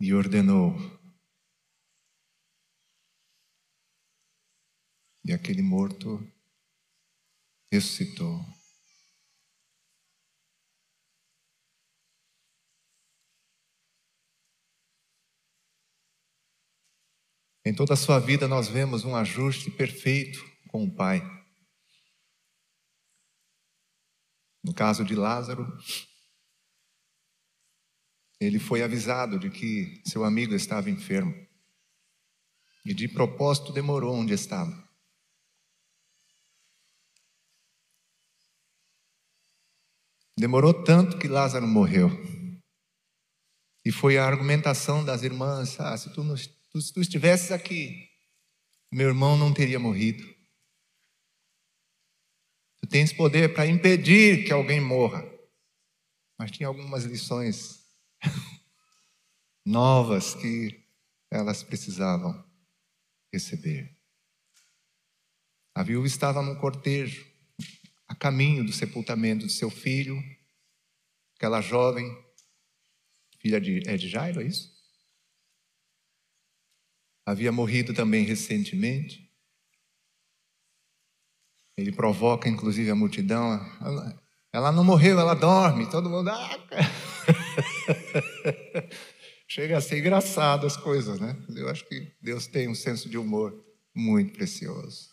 [0.00, 0.99] E ordenou.
[5.24, 6.18] E aquele morto
[7.72, 8.44] ressuscitou.
[17.64, 21.20] Em toda a sua vida nós vemos um ajuste perfeito com o Pai.
[24.64, 25.66] No caso de Lázaro,
[28.40, 31.34] ele foi avisado de que seu amigo estava enfermo.
[32.84, 34.89] E de propósito demorou onde estava.
[40.40, 42.08] Demorou tanto que Lázaro morreu.
[43.84, 48.08] E foi a argumentação das irmãs: ah, se tu, se tu estivesses aqui,
[48.90, 50.24] meu irmão não teria morrido.
[52.80, 55.22] Tu tens poder para impedir que alguém morra.
[56.38, 57.84] Mas tinha algumas lições
[59.62, 60.88] novas que
[61.30, 62.42] elas precisavam
[63.30, 63.94] receber.
[65.74, 67.29] A viúva estava no cortejo,
[68.10, 70.20] a caminho do sepultamento de seu filho,
[71.36, 72.12] aquela jovem,
[73.38, 74.68] filha de, é de Jairo, é isso?
[77.24, 79.30] Havia morrido também recentemente.
[81.76, 83.64] Ele provoca, inclusive, a multidão.
[83.80, 84.20] Ela,
[84.52, 85.88] ela não morreu, ela dorme.
[85.88, 86.30] Todo mundo.
[86.30, 86.58] Ah,
[89.46, 91.40] Chega a ser engraçado as coisas, né?
[91.54, 95.10] Eu acho que Deus tem um senso de humor muito precioso.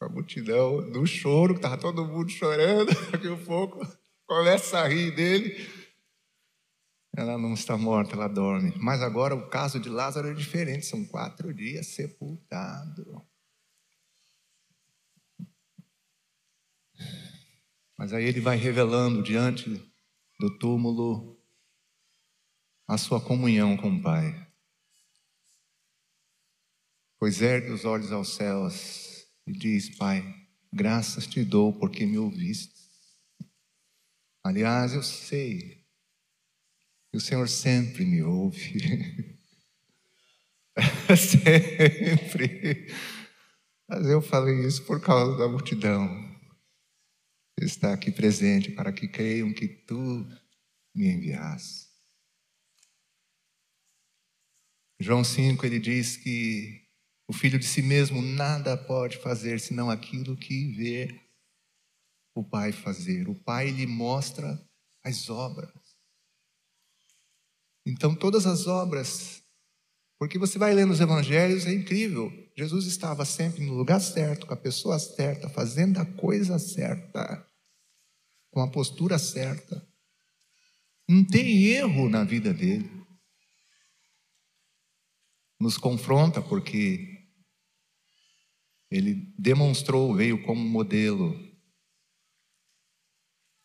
[0.00, 3.84] A multidão do choro, que estava todo mundo chorando, daqui a pouco
[4.26, 5.68] começa a rir dele.
[7.16, 8.72] Ela não está morta, ela dorme.
[8.76, 13.26] Mas agora o caso de Lázaro é diferente, são quatro dias sepultado.
[17.96, 19.68] Mas aí ele vai revelando diante
[20.38, 21.36] do túmulo
[22.86, 24.46] a sua comunhão com o Pai.
[27.18, 29.07] Pois ergue os olhos aos céus
[29.48, 30.22] e diz: Pai,
[30.72, 32.74] graças te dou porque me ouviste.
[34.44, 35.84] Aliás, eu sei
[37.10, 39.38] que o Senhor sempre me ouve.
[41.16, 42.86] sempre.
[43.88, 46.28] Mas eu falei isso por causa da multidão
[47.64, 50.26] está aqui presente para que creiam que tu
[50.94, 51.88] me enviaste.
[55.00, 56.87] João 5 ele diz que
[57.28, 61.20] o filho de si mesmo nada pode fazer senão aquilo que vê
[62.34, 63.28] o pai fazer.
[63.28, 64.60] O pai lhe mostra
[65.04, 65.70] as obras.
[67.86, 69.42] Então todas as obras,
[70.18, 72.32] porque você vai lendo os evangelhos, é incrível.
[72.56, 77.46] Jesus estava sempre no lugar certo, com a pessoa certa, fazendo a coisa certa
[78.50, 79.86] com a postura certa.
[81.08, 82.90] Não tem erro na vida dele.
[85.60, 87.07] Nos confronta porque
[88.90, 91.36] ele demonstrou, veio como modelo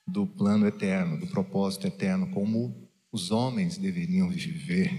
[0.05, 4.91] do plano eterno, do propósito eterno, como os homens deveriam viver,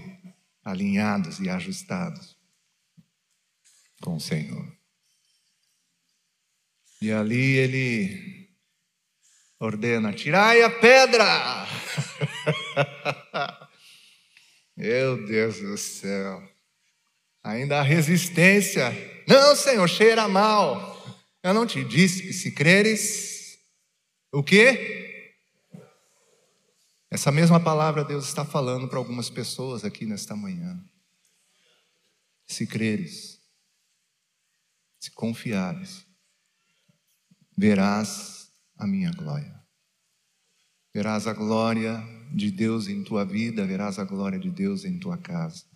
[0.63, 2.35] alinhados e ajustados
[4.01, 4.75] com o Senhor.
[7.01, 8.49] E ali ele
[9.59, 11.67] ordena: tirai a pedra.
[14.75, 16.54] Meu Deus do céu.
[17.45, 18.91] Ainda há resistência.
[19.27, 20.95] Não, Senhor, cheira mal.
[21.43, 23.59] Eu não te disse que se creres,
[24.33, 25.35] o quê?
[27.11, 30.83] Essa mesma palavra Deus está falando para algumas pessoas aqui nesta manhã.
[32.47, 33.39] Se creres,
[34.99, 36.03] se confiares,
[37.55, 39.53] verás a minha glória.
[40.91, 45.17] Verás a glória de Deus em tua vida, verás a glória de Deus em tua
[45.19, 45.74] casa.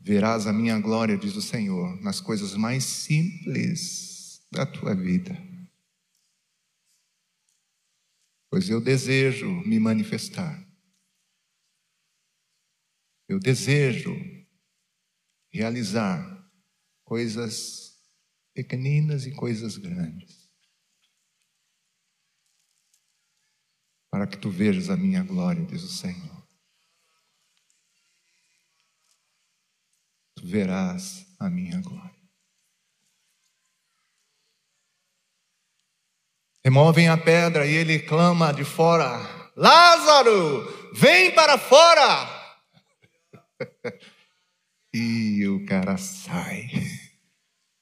[0.00, 5.36] Verás a minha glória, diz o Senhor, nas coisas mais simples da tua vida.
[8.50, 10.66] Pois eu desejo me manifestar.
[13.28, 14.14] Eu desejo
[15.52, 16.50] realizar
[17.04, 18.00] coisas
[18.54, 20.48] pequeninas e coisas grandes.
[24.10, 26.37] para que tu vejas a minha glória, diz o Senhor.
[30.42, 32.08] Verás a minha glória.
[36.64, 42.28] Removem a pedra e ele clama de fora: Lázaro, vem para fora!
[44.92, 46.70] e o cara sai.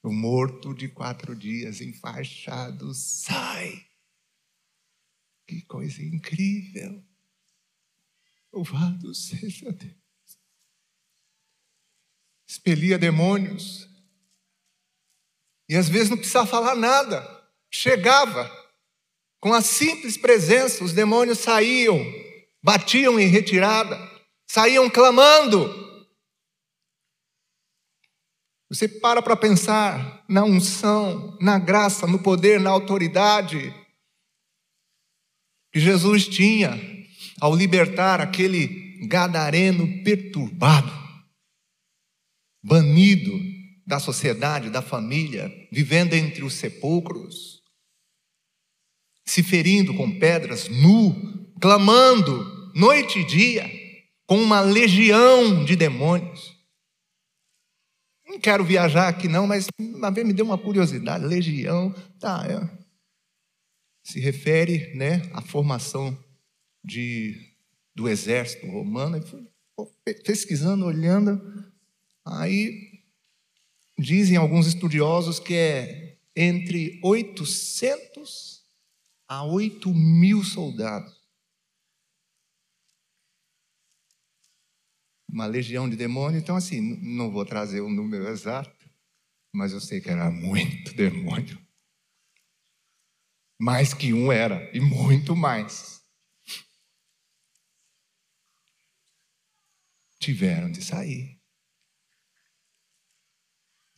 [0.03, 3.85] O morto de quatro dias, enfaixado, sai.
[5.49, 7.05] Que coisa incrível!
[8.53, 10.06] Louvado seja Deus.
[12.47, 13.88] Expelia demônios.
[15.68, 17.26] E às vezes não precisava falar nada.
[17.70, 18.51] Chegava.
[19.40, 22.01] Com a simples presença, os demônios saíam,
[22.62, 23.99] batiam em retirada,
[24.47, 25.84] saíam clamando.
[28.68, 33.72] Você para para pensar na unção, na graça, no poder, na autoridade
[35.76, 36.72] que Jesus tinha
[37.38, 40.90] ao libertar aquele gadareno perturbado,
[42.67, 43.33] banido
[43.87, 47.62] da sociedade, da família, vivendo entre os sepulcros,
[49.25, 51.14] se ferindo com pedras, nu,
[51.61, 53.71] clamando noite e dia,
[54.27, 56.57] com uma legião de demônios.
[58.27, 62.85] Não quero viajar aqui não, mas uma vez me deu uma curiosidade, legião, tá, é,
[64.03, 66.19] se refere, né, à formação
[66.85, 67.55] de,
[67.95, 69.19] do exército romano.
[69.19, 71.41] E fui pesquisando, olhando,
[72.27, 73.03] aí
[73.99, 78.64] dizem alguns estudiosos que é entre 800
[79.29, 81.16] a 8 mil soldados.
[85.29, 88.91] Uma legião de demônios, então assim, não vou trazer o número exato,
[89.53, 91.59] mas eu sei que era muito demônio.
[93.59, 95.97] Mais que um era, e muito mais.
[100.27, 101.36] tiveram de sair.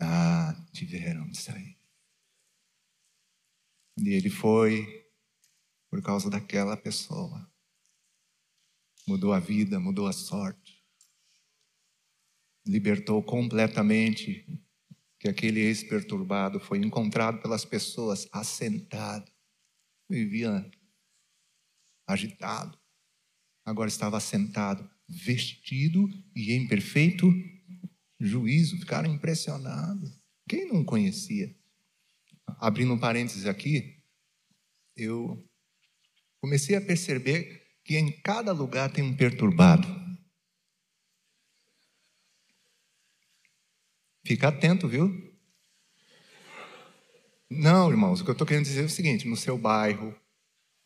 [0.00, 1.76] Ah, tiveram de sair.
[3.98, 5.08] E ele foi
[5.90, 7.50] por causa daquela pessoa.
[9.06, 10.84] Mudou a vida, mudou a sorte.
[12.66, 14.46] Libertou completamente
[15.18, 19.30] que aquele ex-perturbado foi encontrado pelas pessoas assentado.
[20.08, 20.70] Vivia
[22.06, 22.78] agitado.
[23.64, 27.26] Agora estava assentado vestido e em perfeito
[28.18, 28.78] juízo.
[28.78, 30.18] Ficaram impressionados.
[30.48, 31.54] Quem não conhecia?
[32.58, 34.00] Abrindo um parênteses aqui,
[34.96, 35.46] eu
[36.40, 39.86] comecei a perceber que em cada lugar tem um perturbado.
[44.26, 45.10] Fica atento, viu?
[47.50, 50.14] Não, irmãos, o que eu estou querendo dizer é o seguinte: no seu bairro,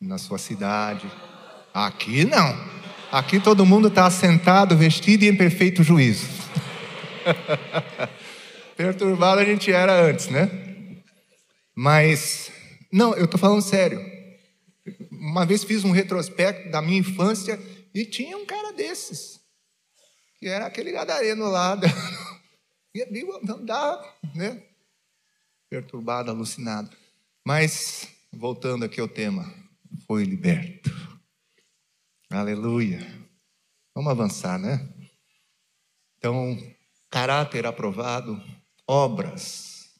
[0.00, 1.10] na sua cidade,
[1.74, 2.54] aqui não.
[3.10, 6.26] Aqui todo mundo está sentado, vestido e em perfeito juízo.
[8.76, 10.48] Perturbado a gente era antes, né?
[11.74, 12.50] Mas,
[12.92, 14.00] não, eu estou falando sério.
[15.10, 17.58] Uma vez fiz um retrospecto da minha infância
[17.94, 19.40] e tinha um cara desses,
[20.38, 21.76] que era aquele gadareno lá.
[21.84, 21.88] Da...
[23.42, 24.62] Não dá, né?
[25.70, 26.94] Perturbado, alucinado.
[27.42, 29.50] Mas, voltando aqui ao tema,
[30.06, 30.90] foi liberto.
[32.28, 33.00] Aleluia.
[33.94, 34.86] Vamos avançar, né?
[36.18, 36.56] Então,
[37.12, 38.42] caráter aprovado,
[38.88, 39.90] obras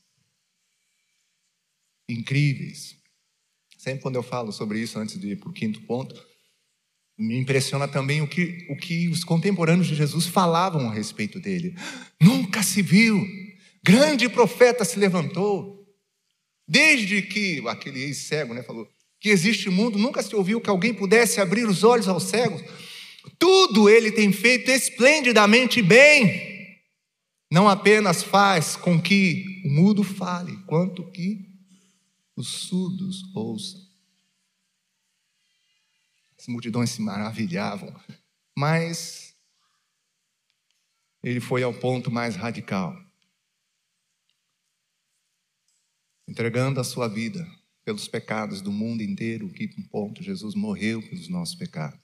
[2.08, 2.96] incríveis.
[3.76, 6.14] Sempre quando eu falo sobre isso, antes de ir para o quinto ponto,
[7.18, 11.76] me impressiona também o que, o que os contemporâneos de Jesus falavam a respeito dele.
[12.18, 13.22] Nunca se viu,
[13.84, 15.86] grande profeta se levantou.
[16.66, 18.88] Desde que aquele ex-cego né, falou:
[19.20, 22.62] que existe mundo, nunca se ouviu que alguém pudesse abrir os olhos aos cegos.
[23.38, 26.51] Tudo ele tem feito esplendidamente bem.
[27.52, 31.54] Não apenas faz com que o mudo fale, quanto que
[32.34, 33.78] os surdos ouçam.
[36.38, 37.94] As multidões se maravilhavam,
[38.56, 39.36] mas
[41.22, 42.98] ele foi ao ponto mais radical,
[46.26, 47.46] entregando a sua vida
[47.84, 52.01] pelos pecados do mundo inteiro, que um ponto Jesus morreu pelos nossos pecados.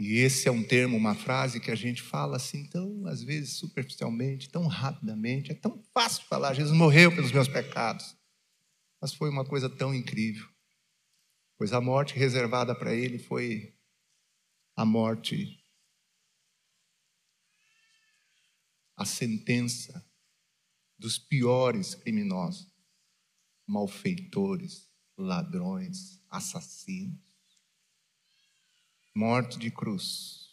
[0.00, 3.58] E esse é um termo, uma frase que a gente fala assim, tão, às vezes,
[3.58, 5.52] superficialmente, tão rapidamente.
[5.52, 8.16] É tão fácil falar, Jesus morreu pelos meus pecados.
[8.98, 10.48] Mas foi uma coisa tão incrível.
[11.58, 13.76] Pois a morte reservada para ele foi
[14.74, 15.62] a morte,
[18.96, 20.02] a sentença
[20.98, 22.70] dos piores criminosos
[23.70, 27.29] malfeitores, ladrões, assassinos.
[29.20, 30.48] Morte de cruz.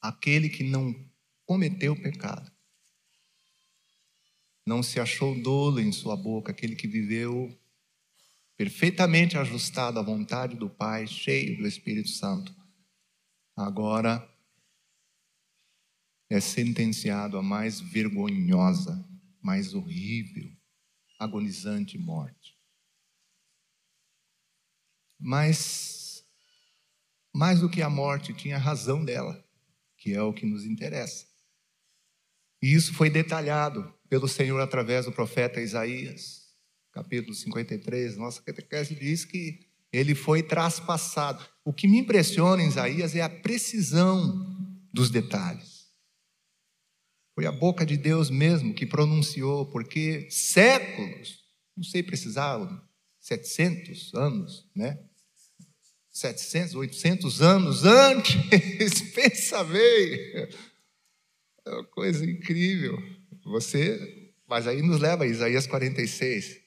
[0.00, 0.94] Aquele que não
[1.44, 2.50] cometeu pecado,
[4.66, 7.54] não se achou dolo em sua boca, aquele que viveu
[8.56, 12.56] perfeitamente ajustado à vontade do Pai, cheio do Espírito Santo,
[13.54, 14.26] agora
[16.30, 19.06] é sentenciado à mais vergonhosa,
[19.38, 20.50] mais horrível,
[21.18, 22.56] agonizante morte.
[25.20, 26.01] Mas,
[27.32, 29.42] mais do que a morte, tinha a razão dela,
[29.96, 31.26] que é o que nos interessa.
[32.62, 36.42] E isso foi detalhado pelo Senhor através do profeta Isaías,
[36.92, 38.16] capítulo 53.
[38.16, 41.44] Nossa catequese diz que ele foi traspassado.
[41.64, 44.56] O que me impressiona em Isaías é a precisão
[44.92, 45.90] dos detalhes.
[47.34, 51.42] Foi a boca de Deus mesmo que pronunciou, porque séculos,
[51.76, 52.58] não sei precisar,
[53.18, 54.98] 700 anos, né?
[56.12, 58.36] 700, 800 anos antes,
[59.14, 60.18] pensa bem.
[61.64, 62.98] É uma coisa incrível.
[63.44, 66.60] Você, mas aí nos leva a Isaías 46.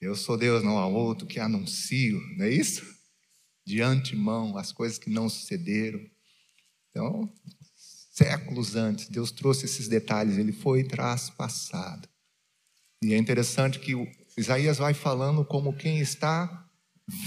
[0.00, 2.84] Eu sou Deus, não há outro que anuncio, não é isso?
[3.66, 6.00] De antemão, as coisas que não sucederam.
[6.90, 7.30] Então,
[7.76, 12.08] séculos antes, Deus trouxe esses detalhes, ele foi traspassado.
[13.02, 13.92] E é interessante que
[14.38, 16.66] Isaías vai falando como quem está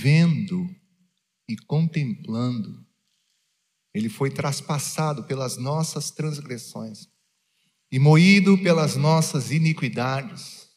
[0.02, 0.68] vendo
[1.48, 2.86] e contemplando.
[3.94, 7.08] Ele foi traspassado pelas nossas transgressões
[7.92, 10.68] e moído pelas nossas iniquidades.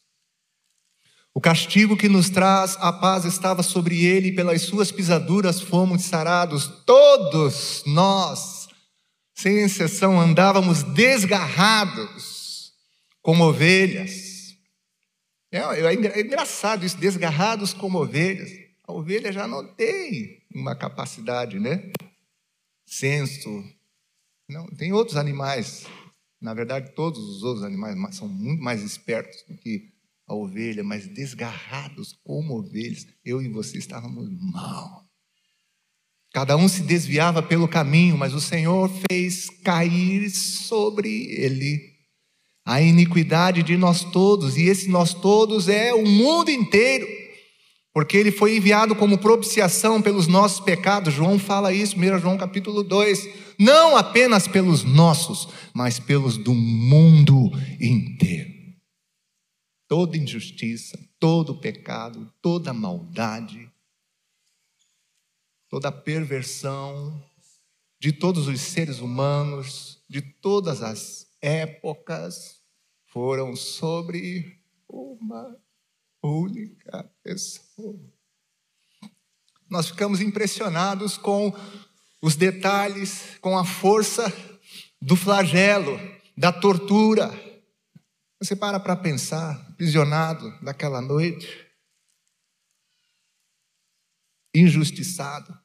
[1.34, 6.02] O castigo que nos traz a paz estava sobre ele, e pelas suas pisaduras fomos
[6.02, 6.66] sarados.
[6.84, 8.60] Todos nós
[9.40, 12.74] sem exceção, andávamos desgarrados
[13.22, 14.54] como ovelhas.
[15.50, 18.50] É, é, é engraçado isso, desgarrados como ovelhas.
[18.86, 21.92] A ovelha já não tem uma capacidade, né?
[22.86, 23.64] Senso.
[24.48, 25.86] Não, tem outros animais.
[26.40, 29.92] Na verdade, todos os outros animais são muito mais espertos do que
[30.26, 33.06] a ovelha, mas desgarrados como ovelhas.
[33.24, 35.04] Eu e você estávamos mal.
[36.32, 41.90] Cada um se desviava pelo caminho, mas o Senhor fez cair sobre ele
[42.64, 47.06] a iniquidade de nós todos, e esse nós todos é o mundo inteiro,
[48.00, 51.12] porque ele foi enviado como propiciação pelos nossos pecados.
[51.12, 53.28] João fala isso, 1 João capítulo 2,
[53.58, 58.54] não apenas pelos nossos, mas pelos do mundo inteiro.
[59.86, 63.70] Toda injustiça, todo pecado, toda maldade,
[65.68, 67.22] toda perversão
[68.00, 72.62] de todos os seres humanos, de todas as épocas,
[73.12, 75.54] foram sobre uma
[76.22, 77.69] única pessoa.
[79.68, 81.52] Nós ficamos impressionados com
[82.20, 84.32] os detalhes, com a força
[85.00, 85.98] do flagelo,
[86.36, 87.30] da tortura.
[88.40, 91.66] Você para para pensar, aprisionado naquela noite,
[94.54, 95.56] injustiçado,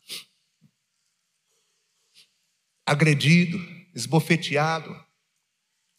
[2.86, 3.58] agredido,
[3.94, 4.96] esbofeteado.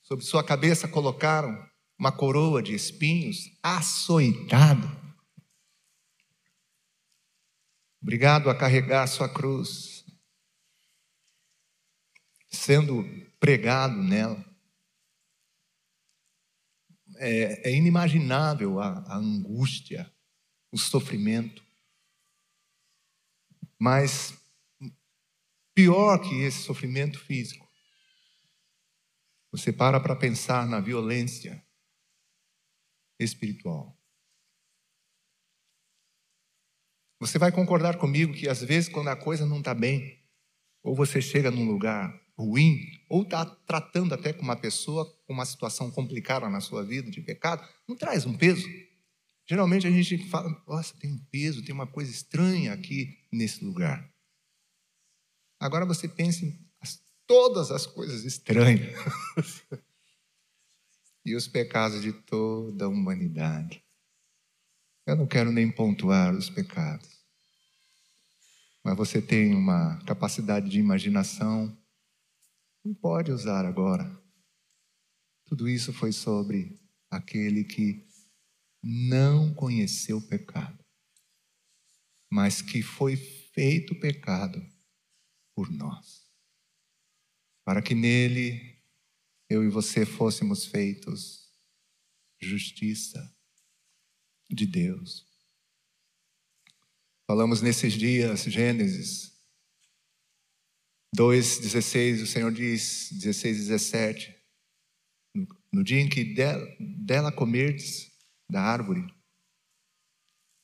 [0.02, 5.05] Sobre sua cabeça colocaram uma coroa de espinhos, açoitado.
[8.00, 10.04] Obrigado a carregar sua cruz,
[12.48, 13.04] sendo
[13.40, 14.44] pregado nela.
[17.18, 20.12] É, é inimaginável a, a angústia,
[20.70, 21.64] o sofrimento.
[23.78, 24.34] Mas
[25.74, 27.66] pior que esse sofrimento físico,
[29.50, 31.66] você para para pensar na violência
[33.18, 33.95] espiritual.
[37.18, 40.22] Você vai concordar comigo que às vezes, quando a coisa não está bem,
[40.82, 45.46] ou você chega num lugar ruim, ou está tratando até com uma pessoa com uma
[45.46, 48.68] situação complicada na sua vida de pecado, não traz um peso?
[49.48, 54.12] Geralmente a gente fala, nossa, tem um peso, tem uma coisa estranha aqui nesse lugar.
[55.58, 56.66] Agora você pensa em
[57.26, 58.94] todas as coisas estranhas
[61.24, 63.85] e os pecados de toda a humanidade.
[65.06, 67.24] Eu não quero nem pontuar os pecados,
[68.82, 71.80] mas você tem uma capacidade de imaginação,
[72.84, 74.04] não pode usar agora.
[75.44, 76.76] Tudo isso foi sobre
[77.08, 78.04] aquele que
[78.82, 80.84] não conheceu o pecado,
[82.28, 84.60] mas que foi feito pecado
[85.54, 86.28] por nós,
[87.64, 88.76] para que nele
[89.48, 91.48] eu e você fôssemos feitos
[92.40, 93.35] justiça
[94.50, 95.26] de Deus.
[97.26, 99.36] Falamos nesses dias, Gênesis
[101.16, 104.36] 2,16, o Senhor diz, 16, 17,
[105.72, 108.12] no dia em que dela, dela comerdes,
[108.50, 109.06] da árvore,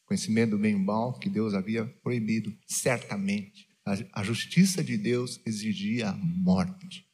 [0.06, 3.66] conhecimento do bem e mal, que Deus havia proibido, certamente.
[4.12, 7.10] A justiça de Deus exigia a morte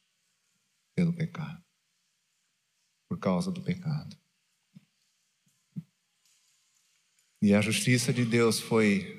[0.95, 1.63] pelo pecado,
[3.09, 4.17] por causa do pecado.
[7.41, 9.17] E a justiça de Deus foi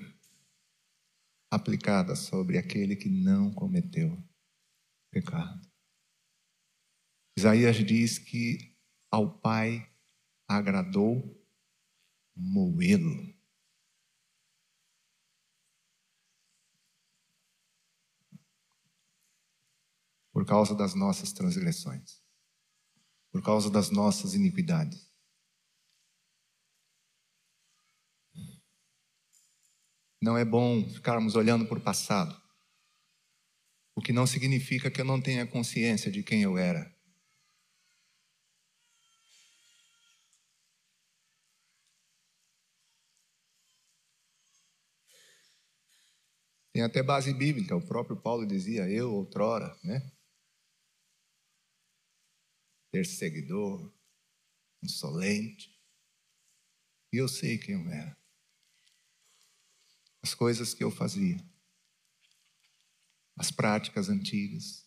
[1.50, 4.22] aplicada sobre aquele que não cometeu
[5.10, 5.58] pecado.
[7.38, 8.76] Isaías diz que
[9.10, 9.90] ao Pai
[10.46, 11.42] agradou
[12.36, 13.34] moê-lo.
[20.30, 22.22] Por causa das nossas transgressões,
[23.32, 25.09] por causa das nossas iniquidades.
[30.20, 32.38] Não é bom ficarmos olhando para o passado,
[33.96, 36.94] o que não significa que eu não tenha consciência de quem eu era.
[46.72, 50.12] Tem até base bíblica, o próprio Paulo dizia, eu outrora, né?
[52.92, 53.92] Perseguidor,
[54.82, 55.68] insolente.
[57.12, 58.19] E eu sei quem eu era.
[60.22, 61.42] As coisas que eu fazia.
[63.36, 64.86] As práticas antigas.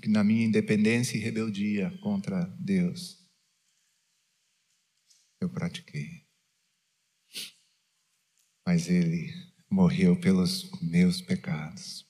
[0.00, 3.22] Que na minha independência e rebeldia contra Deus
[5.40, 6.24] eu pratiquei.
[8.66, 9.32] Mas Ele
[9.68, 12.06] morreu pelos meus pecados.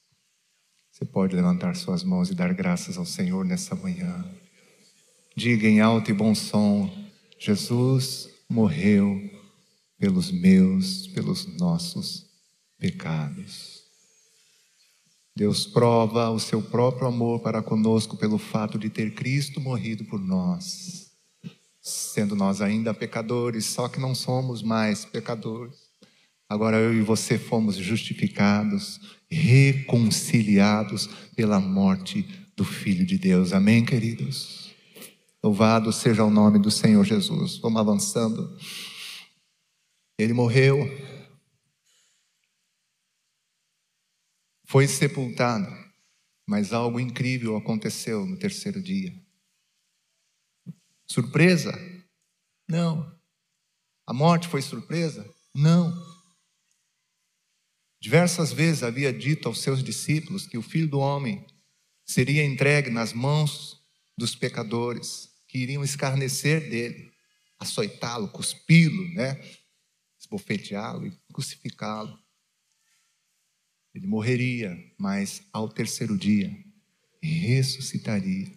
[0.91, 4.25] Você pode levantar suas mãos e dar graças ao Senhor nessa manhã.
[5.35, 6.91] Diga em alto e bom som:
[7.39, 9.42] Jesus morreu
[10.03, 12.27] pelos meus, pelos nossos
[12.77, 13.85] pecados.
[15.37, 20.19] Deus prova o seu próprio amor para conosco pelo fato de ter Cristo morrido por
[20.19, 21.13] nós,
[21.81, 25.77] sendo nós ainda pecadores, só que não somos mais pecadores.
[26.49, 29.01] Agora eu e você fomos justificados,
[29.31, 32.27] reconciliados pela morte
[32.57, 33.53] do Filho de Deus.
[33.53, 34.73] Amém, queridos?
[35.41, 37.59] Louvado seja o nome do Senhor Jesus.
[37.59, 38.51] Vamos avançando.
[40.23, 40.79] Ele morreu,
[44.67, 45.67] foi sepultado,
[46.47, 49.13] mas algo incrível aconteceu no terceiro dia.
[51.09, 51.73] Surpresa?
[52.69, 53.13] Não.
[54.07, 55.29] A morte foi surpresa?
[55.53, 55.93] Não.
[58.01, 61.45] Diversas vezes havia dito aos seus discípulos que o filho do homem
[62.05, 63.83] seria entregue nas mãos
[64.17, 67.13] dos pecadores, que iriam escarnecer dele,
[67.59, 69.62] açoitá-lo, cuspi-lo, né?
[70.33, 72.19] Esbofeteá-lo e crucificá-lo.
[73.95, 76.57] Ele morreria, mas ao terceiro dia
[77.23, 78.51] ressuscitaria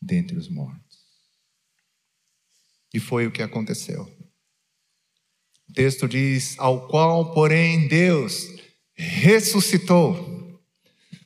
[0.00, 1.00] dentre os mortos.
[2.92, 4.02] E foi o que aconteceu.
[5.68, 8.46] O texto diz: Ao qual, porém, Deus
[8.94, 10.60] ressuscitou,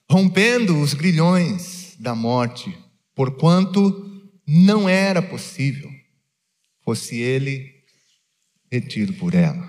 [0.08, 2.76] rompendo os grilhões da morte,
[3.14, 5.90] porquanto não era possível
[6.84, 7.73] fosse ele
[8.74, 9.64] retido por ela.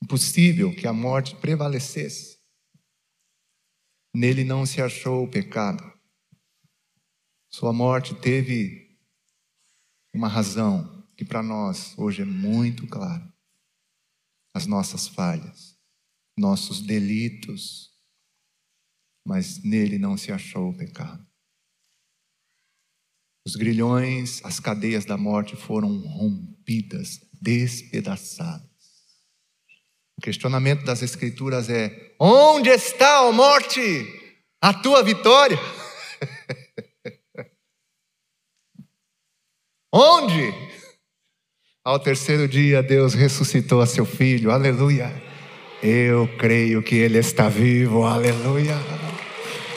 [0.00, 2.38] Impossível que a morte prevalecesse.
[4.14, 5.82] Nele não se achou o pecado.
[7.50, 8.96] Sua morte teve
[10.14, 13.28] uma razão, que para nós hoje é muito claro.
[14.54, 15.76] As nossas falhas,
[16.38, 17.90] nossos delitos,
[19.26, 21.26] mas nele não se achou o pecado.
[23.44, 28.68] Os grilhões, as cadeias da morte foram rompidas, despedaçadas.
[30.18, 34.06] O questionamento das Escrituras é: onde está, a morte,
[34.60, 35.58] a tua vitória?
[39.92, 40.52] onde?
[41.82, 45.10] Ao terceiro dia, Deus ressuscitou a seu filho, aleluia.
[45.82, 48.76] Eu creio que ele está vivo, aleluia.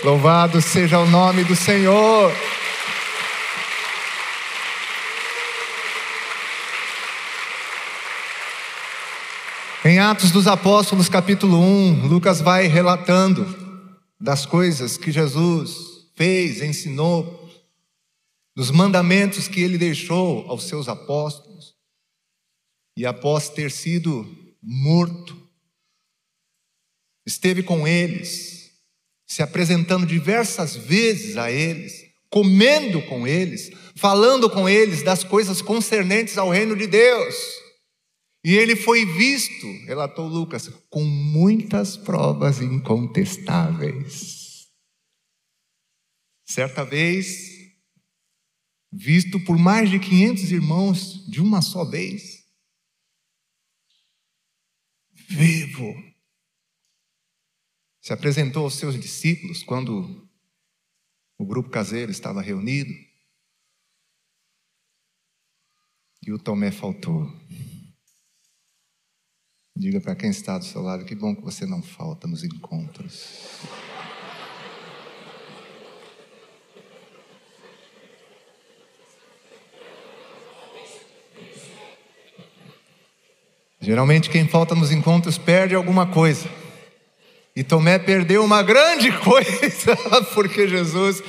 [0.03, 2.29] Louvado seja o nome do Senhor.
[9.85, 13.45] Em Atos dos Apóstolos, capítulo 1, Lucas vai relatando
[14.17, 17.49] das coisas que Jesus fez, ensinou,
[18.55, 21.75] dos mandamentos que ele deixou aos seus apóstolos.
[22.95, 24.25] E após ter sido
[24.61, 25.35] morto,
[27.25, 28.71] esteve com eles,
[29.27, 36.37] se apresentando diversas vezes a eles, comendo com eles, falando com eles das coisas concernentes
[36.37, 37.62] ao reino de Deus.
[38.43, 44.67] E ele foi visto, relatou Lucas, com muitas provas incontestáveis.
[46.43, 47.73] Certa vez,
[48.91, 52.43] visto por mais de 500 irmãos de uma só vez,
[55.29, 55.93] vivo.
[58.01, 60.29] Se apresentou aos seus discípulos quando
[61.37, 62.93] o grupo caseiro estava reunido.
[66.25, 67.25] E o Tomé faltou.
[69.75, 73.27] Diga para quem está do seu lado: que bom que você não falta nos encontros.
[83.83, 86.47] Geralmente quem falta nos encontros perde alguma coisa.
[87.55, 89.95] E Tomé perdeu uma grande coisa,
[90.33, 91.21] porque Jesus,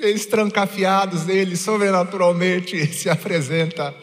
[0.00, 3.94] eles trancafiados sobrenaturalmente se apresenta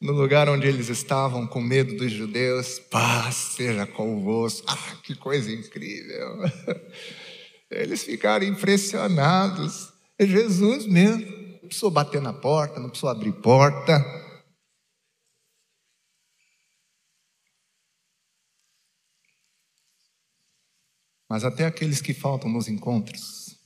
[0.00, 2.78] no lugar onde eles estavam, com medo dos judeus.
[2.78, 4.66] Paz seja convosco.
[4.68, 6.38] Ah, que coisa incrível!
[7.70, 9.92] Eles ficaram impressionados.
[10.18, 11.24] É Jesus mesmo.
[11.62, 14.02] Não precisou bater na porta, não precisou abrir porta.
[21.28, 23.56] Mas até aqueles que faltam nos encontros,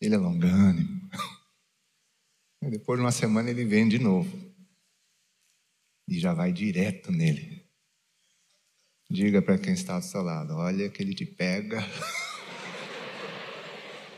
[0.00, 1.08] ele é longânimo.
[2.60, 4.51] Depois de uma semana ele vem de novo.
[6.08, 7.62] E já vai direto nele.
[9.10, 11.86] Diga para quem está do seu lado: olha que ele te pega.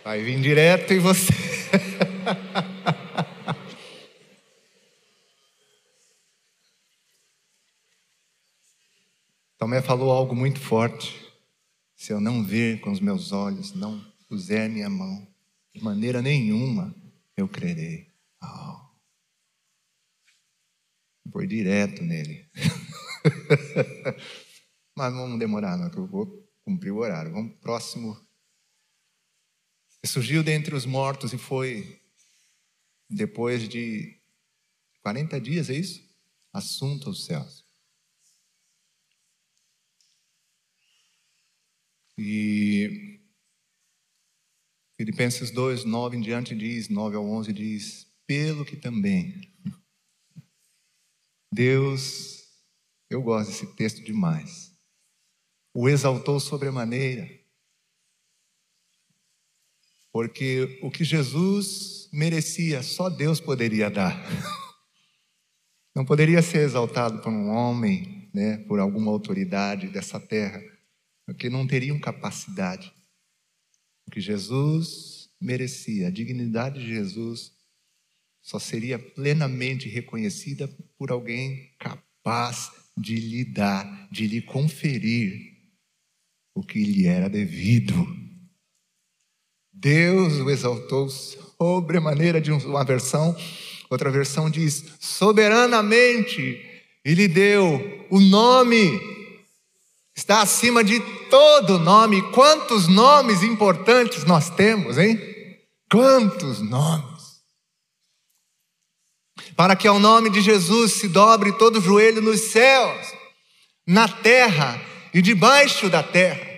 [0.04, 1.32] Vai vir direto em você.
[9.58, 11.24] Tomé falou algo muito forte.
[11.96, 15.26] Se eu não ver com os meus olhos, não puser minha mão,
[15.74, 16.94] de maneira nenhuma
[17.34, 18.12] eu crerei.
[18.42, 18.83] Oh.
[21.32, 22.48] Foi direto nele.
[24.96, 27.32] Mas não vamos demorar, não, que eu vou cumprir o horário.
[27.32, 28.16] Vamos próximo.
[30.04, 32.00] Surgiu dentre os mortos e foi,
[33.08, 34.20] depois de
[35.02, 36.02] 40 dias, é isso?
[36.52, 37.64] Assunto aos céus.
[42.16, 43.20] E
[44.96, 49.52] Filipenses 2, 9 em diante diz, 9 ao 11 diz, pelo que também
[51.54, 52.42] Deus,
[53.08, 54.72] eu gosto desse texto demais,
[55.72, 57.28] o exaltou sobremaneira,
[60.12, 64.14] porque o que Jesus merecia, só Deus poderia dar.
[65.94, 70.60] Não poderia ser exaltado por um homem, né, por alguma autoridade dessa terra
[71.26, 72.92] porque não teriam capacidade.
[74.06, 77.52] O que Jesus merecia, a dignidade de Jesus,
[78.42, 80.68] só seria plenamente reconhecida
[81.04, 85.52] por alguém capaz de lhe dar, de lhe conferir
[86.54, 87.94] o que lhe era devido.
[89.70, 93.36] Deus o exaltou sobremaneira de uma versão,
[93.90, 96.40] outra versão diz soberanamente,
[97.04, 98.98] e lhe deu o nome
[100.16, 102.22] está acima de todo nome.
[102.30, 105.20] Quantos nomes importantes nós temos, hein?
[105.90, 107.13] Quantos nomes.
[109.56, 113.06] Para que ao nome de Jesus se dobre todo joelho nos céus,
[113.86, 114.80] na terra
[115.12, 116.54] e debaixo da terra.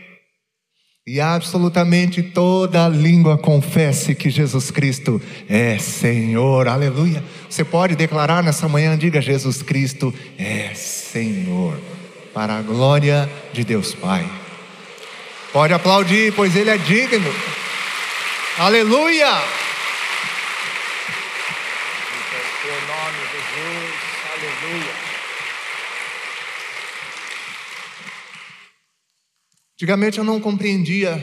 [1.07, 6.67] E absolutamente toda língua confesse que Jesus Cristo é Senhor.
[6.67, 7.23] Aleluia.
[7.49, 11.79] Você pode declarar nessa manhã, diga: Jesus Cristo é Senhor
[12.35, 14.29] para a glória de Deus Pai.
[15.53, 17.33] Pode aplaudir, pois Ele é digno.
[18.59, 19.31] Aleluia!
[22.63, 24.26] Teu nome, Jesus.
[24.39, 24.93] Aleluia.
[29.73, 31.17] Antigamente eu não compreendia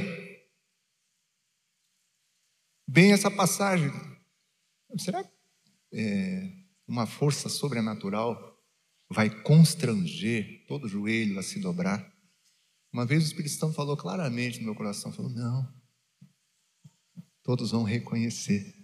[2.89, 3.91] bem essa passagem.
[4.97, 5.29] Será que
[5.93, 6.51] é
[6.87, 8.51] uma força sobrenatural
[9.11, 12.11] vai constranger todo joelho a se dobrar.
[12.91, 15.71] Uma vez o Espírito Santo falou claramente no meu coração, falou: "Não.
[17.43, 18.82] Todos vão reconhecer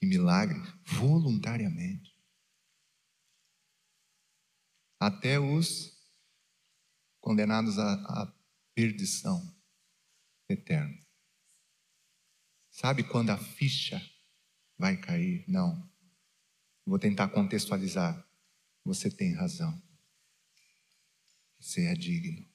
[0.00, 2.18] que milagre voluntariamente.
[4.98, 5.94] Até os
[7.20, 7.92] condenados à,
[8.22, 8.34] à
[8.74, 9.54] perdição
[10.48, 10.98] eterna.
[12.70, 14.00] Sabe quando a ficha
[14.78, 15.44] vai cair?
[15.46, 15.86] Não.
[16.86, 18.26] Vou tentar contextualizar.
[18.84, 19.80] Você tem razão.
[21.58, 22.48] Você é digno.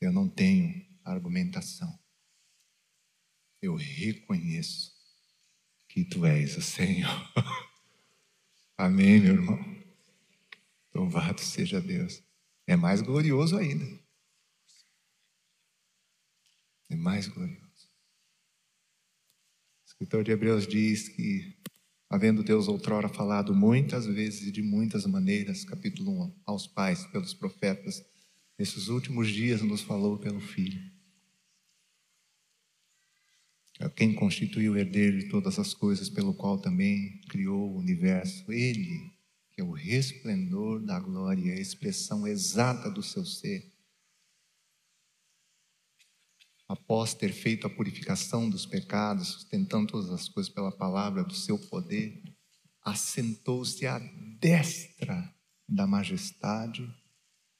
[0.00, 1.98] Eu não tenho argumentação.
[3.60, 4.91] Eu reconheço
[5.92, 7.32] que tu és o Senhor.
[8.78, 9.58] Amém, meu irmão.
[10.94, 12.22] Louvado seja Deus.
[12.66, 13.84] É mais glorioso ainda.
[16.88, 17.90] É mais glorioso.
[19.82, 21.58] O escritor de Hebreus diz que
[22.08, 27.34] havendo Deus outrora falado muitas vezes e de muitas maneiras, capítulo 1, aos pais, pelos
[27.34, 28.02] profetas,
[28.58, 30.91] nesses últimos dias nos falou pelo Filho.
[33.82, 38.52] É quem constituiu o herdeiro de todas as coisas, pelo qual também criou o universo.
[38.52, 39.10] Ele,
[39.50, 43.72] que é o resplendor da glória, a expressão exata do seu ser.
[46.68, 51.58] Após ter feito a purificação dos pecados, sustentando todas as coisas pela palavra do seu
[51.58, 52.22] poder,
[52.84, 53.98] assentou-se à
[54.38, 55.34] destra
[55.68, 56.88] da majestade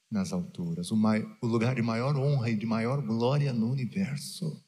[0.08, 0.96] nas alturas, o,
[1.40, 4.61] o lugar de maior honra e de maior glória no universo.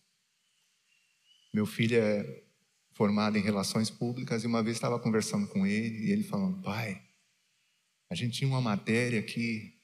[1.54, 2.42] Meu filho é
[2.94, 7.00] formado em relações públicas e uma vez estava conversando com ele e ele falando: Pai,
[8.10, 9.78] a gente tinha uma matéria que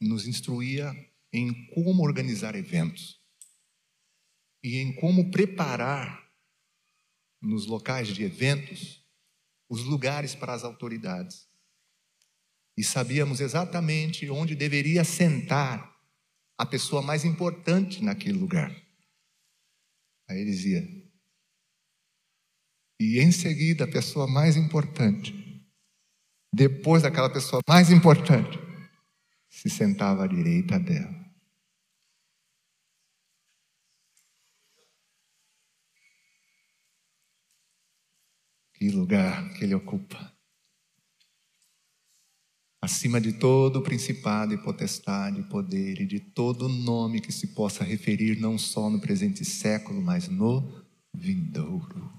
[0.00, 0.90] nos instruía
[1.30, 3.20] em como organizar eventos
[4.62, 6.26] e em como preparar
[7.38, 9.06] nos locais de eventos
[9.68, 11.46] os lugares para as autoridades.
[12.78, 15.94] E sabíamos exatamente onde deveria sentar
[16.56, 18.81] a pessoa mais importante naquele lugar.
[20.32, 20.82] Aí ele dizia,
[22.98, 25.34] e em seguida a pessoa mais importante,
[26.54, 28.58] depois daquela pessoa mais importante,
[29.50, 31.22] se sentava à direita dela.
[38.72, 40.31] Que lugar que ele ocupa.
[42.84, 48.40] Acima de todo principado e potestade, poder e de todo nome que se possa referir,
[48.40, 52.12] não só no presente século, mas no vindouro.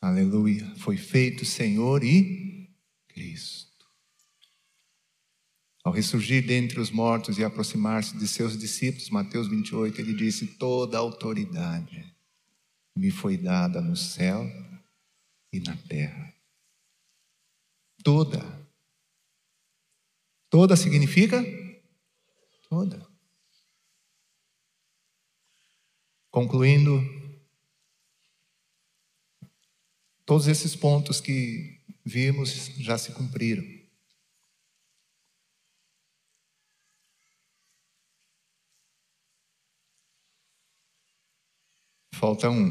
[0.00, 0.74] Aleluia.
[0.76, 2.70] Foi feito Senhor e
[3.06, 3.86] Cristo.
[5.84, 10.96] Ao ressurgir dentre os mortos e aproximar-se de seus discípulos, Mateus 28, ele disse: Toda
[10.96, 12.14] autoridade
[12.96, 14.42] me foi dada no céu
[15.52, 16.32] e na terra.
[18.02, 18.59] Toda.
[20.50, 21.40] Toda significa?
[22.68, 23.08] Toda.
[26.28, 27.00] Concluindo,
[30.26, 33.64] todos esses pontos que vimos já se cumpriram.
[42.14, 42.68] Falta um.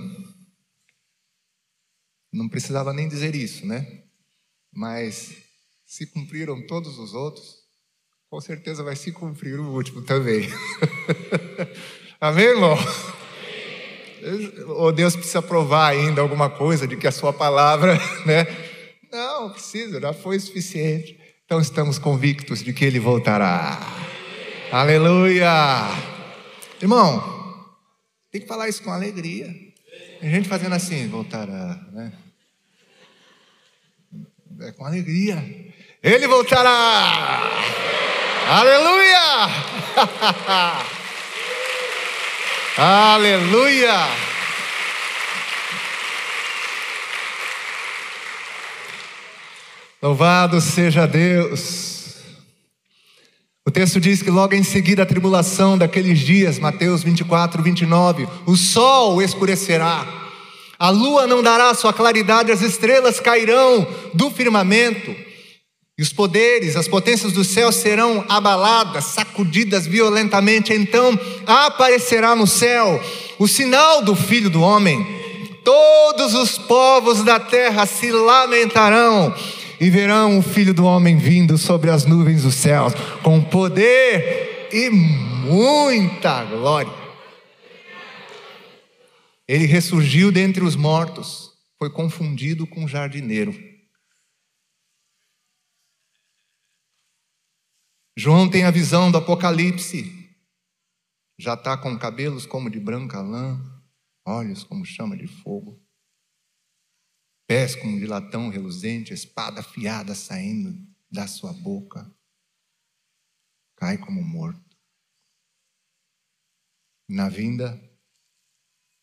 [2.32, 4.08] Não precisava nem dizer isso, né?
[4.72, 5.44] Mas
[5.86, 7.59] se cumpriram todos os outros,
[8.30, 10.48] com certeza vai se cumprir o último também.
[12.22, 12.78] Amém, irmão?
[14.68, 18.46] Ou Deus precisa provar ainda alguma coisa de que a sua palavra, né?
[19.12, 21.20] Não, precisa, já foi suficiente.
[21.44, 23.80] Então estamos convictos de que ele voltará.
[24.72, 25.88] Aleluia!
[26.80, 27.66] Irmão,
[28.32, 29.48] tem que falar isso com alegria.
[30.20, 32.14] Tem gente fazendo assim, voltará, né?
[34.62, 35.44] É com alegria.
[36.04, 38.09] Ele voltará.
[38.52, 39.48] Aleluia!
[43.14, 43.94] Aleluia!
[50.02, 52.16] Louvado seja Deus.
[53.68, 58.56] O texto diz que logo em seguida a tribulação daqueles dias, Mateus 24, 29, o
[58.56, 60.08] sol escurecerá,
[60.80, 65.29] a lua não dará sua claridade, as estrelas cairão do firmamento
[66.00, 70.72] e os poderes, as potências do céu serão abaladas, sacudidas violentamente.
[70.72, 73.04] Então aparecerá no céu
[73.38, 75.06] o sinal do Filho do Homem.
[75.62, 79.36] Todos os povos da terra se lamentarão
[79.78, 84.90] e verão o Filho do Homem vindo sobre as nuvens dos céus, com poder e
[84.90, 86.94] muita glória.
[89.46, 93.69] Ele ressurgiu dentre os mortos, foi confundido com um jardineiro
[98.22, 100.04] João tem a visão do Apocalipse.
[101.38, 103.58] Já está com cabelos como de branca lã,
[104.26, 105.82] olhos como chama de fogo,
[107.48, 112.14] pés como de latão reluzente, espada afiada saindo da sua boca.
[113.78, 114.78] Cai como morto.
[117.08, 117.82] Na vinda,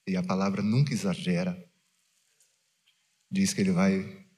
[0.07, 1.57] e a palavra nunca exagera,
[3.31, 4.29] diz que ele vai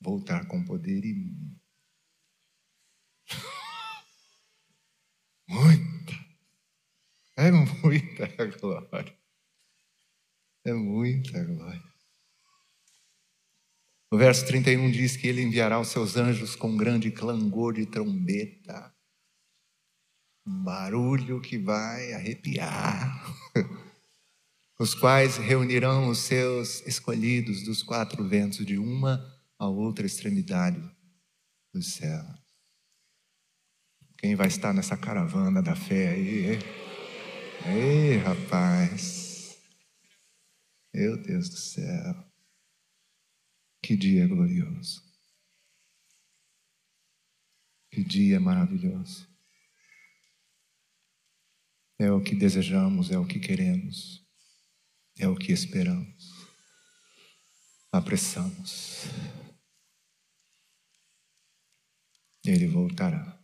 [0.00, 1.56] voltar com poder e
[5.48, 6.12] Muita.
[7.46, 8.26] É muita
[8.58, 9.16] glória.
[10.64, 11.80] É muita glória.
[14.10, 18.92] O verso 31 diz que ele enviará os seus anjos com grande clangor de trombeta.
[20.44, 23.24] Um barulho que vai arrepiar.
[24.76, 29.24] os quais reunirão os seus escolhidos dos quatro ventos de uma
[29.56, 30.82] a outra extremidade
[31.72, 32.24] do céu.
[34.18, 36.58] Quem vai estar nessa caravana da fé aí?
[37.68, 39.58] Ei, rapaz.
[40.94, 42.14] Meu Deus do céu.
[43.82, 45.02] Que dia glorioso.
[47.90, 49.28] Que dia maravilhoso.
[51.98, 54.24] É o que desejamos, é o que queremos,
[55.18, 56.30] é o que esperamos,
[57.90, 59.04] apressamos.
[62.44, 63.35] Ele voltará.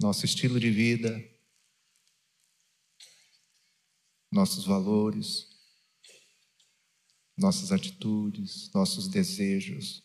[0.00, 1.22] Nosso estilo de vida,
[4.30, 5.48] nossos valores,
[7.36, 10.02] nossas atitudes, nossos desejos,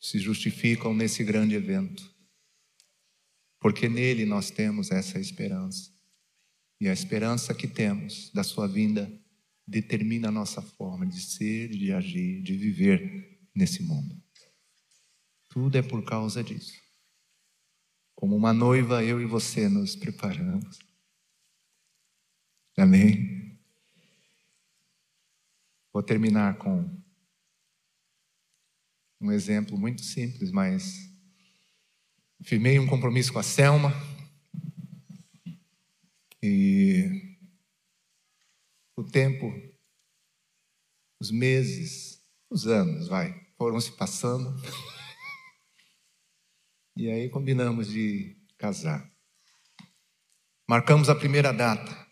[0.00, 2.14] se justificam nesse grande evento,
[3.60, 5.92] porque nele nós temos essa esperança.
[6.80, 9.10] E a esperança que temos da Sua vinda
[9.66, 14.22] determina a nossa forma de ser, de agir, de viver nesse mundo.
[15.48, 16.80] Tudo é por causa disso.
[18.14, 20.78] Como uma noiva, eu e você nos preparamos.
[22.76, 23.58] Amém?
[25.92, 26.88] Vou terminar com
[29.20, 31.10] um exemplo muito simples, mas
[32.42, 33.92] firmei um compromisso com a Selma
[36.42, 37.36] e
[38.96, 39.52] o tempo,
[41.20, 42.20] os meses,
[42.50, 44.54] os anos, vai, foram se passando.
[46.98, 49.08] E aí combinamos de casar.
[50.68, 52.08] Marcamos a primeira data.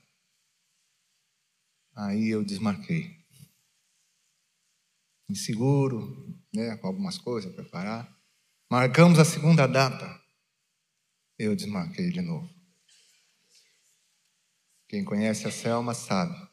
[1.93, 3.11] Aí eu desmarquei.
[5.29, 8.17] Inseguro, né, com algumas coisas a preparar.
[8.71, 10.23] Marcamos a segunda data.
[11.37, 12.49] Eu desmarquei de novo.
[14.89, 16.49] Quem conhece a Selma sabe.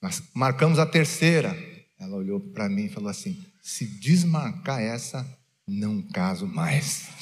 [0.00, 1.54] Mas marcamos a terceira.
[1.98, 5.38] Ela olhou para mim e falou assim: se desmarcar essa,
[5.70, 7.08] não caso mais.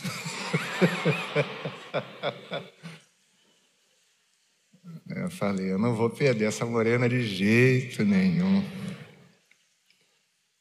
[5.08, 8.64] eu falei: eu não vou perder essa morena de jeito nenhum.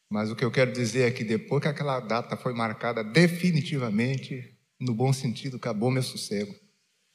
[0.10, 4.58] Mas o que eu quero dizer é que depois que aquela data foi marcada definitivamente,
[4.80, 6.54] no bom sentido, acabou meu sossego.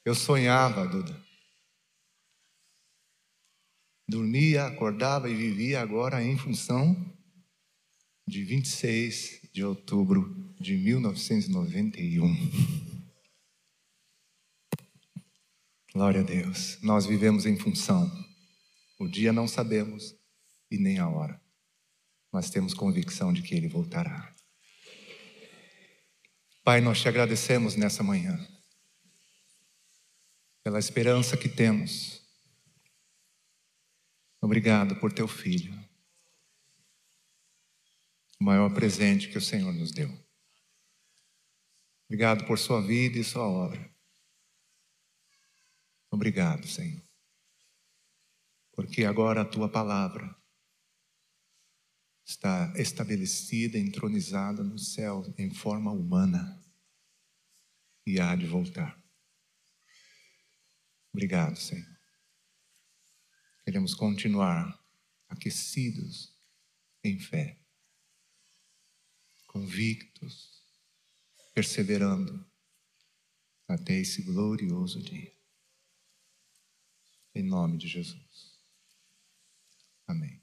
[0.04, 1.16] Eu sonhava, Duda.
[4.08, 6.96] Dormia, acordava e vivia agora em função
[8.26, 12.34] de 26 de outubro de 1991.
[15.92, 16.78] Glória a Deus.
[16.82, 18.10] Nós vivemos em função.
[18.98, 20.14] O dia não sabemos
[20.70, 21.42] e nem a hora
[22.32, 24.34] mas temos convicção de que Ele voltará.
[26.64, 28.38] Pai, nós te agradecemos nessa manhã,
[30.64, 32.22] pela esperança que temos.
[34.40, 35.78] Obrigado por teu filho,
[38.42, 40.10] o maior presente que o Senhor nos deu.
[42.08, 43.94] Obrigado por sua vida e sua obra.
[46.10, 47.00] Obrigado, Senhor,
[48.72, 50.36] porque agora a tua palavra
[52.24, 56.60] está estabelecida, entronizada no céu em forma humana
[58.04, 59.00] e há de voltar.
[61.12, 61.86] Obrigado, Senhor.
[63.64, 64.84] Queremos continuar
[65.28, 66.36] aquecidos
[67.04, 67.61] em fé,
[69.52, 70.50] convictos,
[71.54, 72.44] perseverando
[73.68, 75.32] até esse glorioso dia.
[77.34, 78.58] Em nome de Jesus.
[80.06, 80.41] Amém.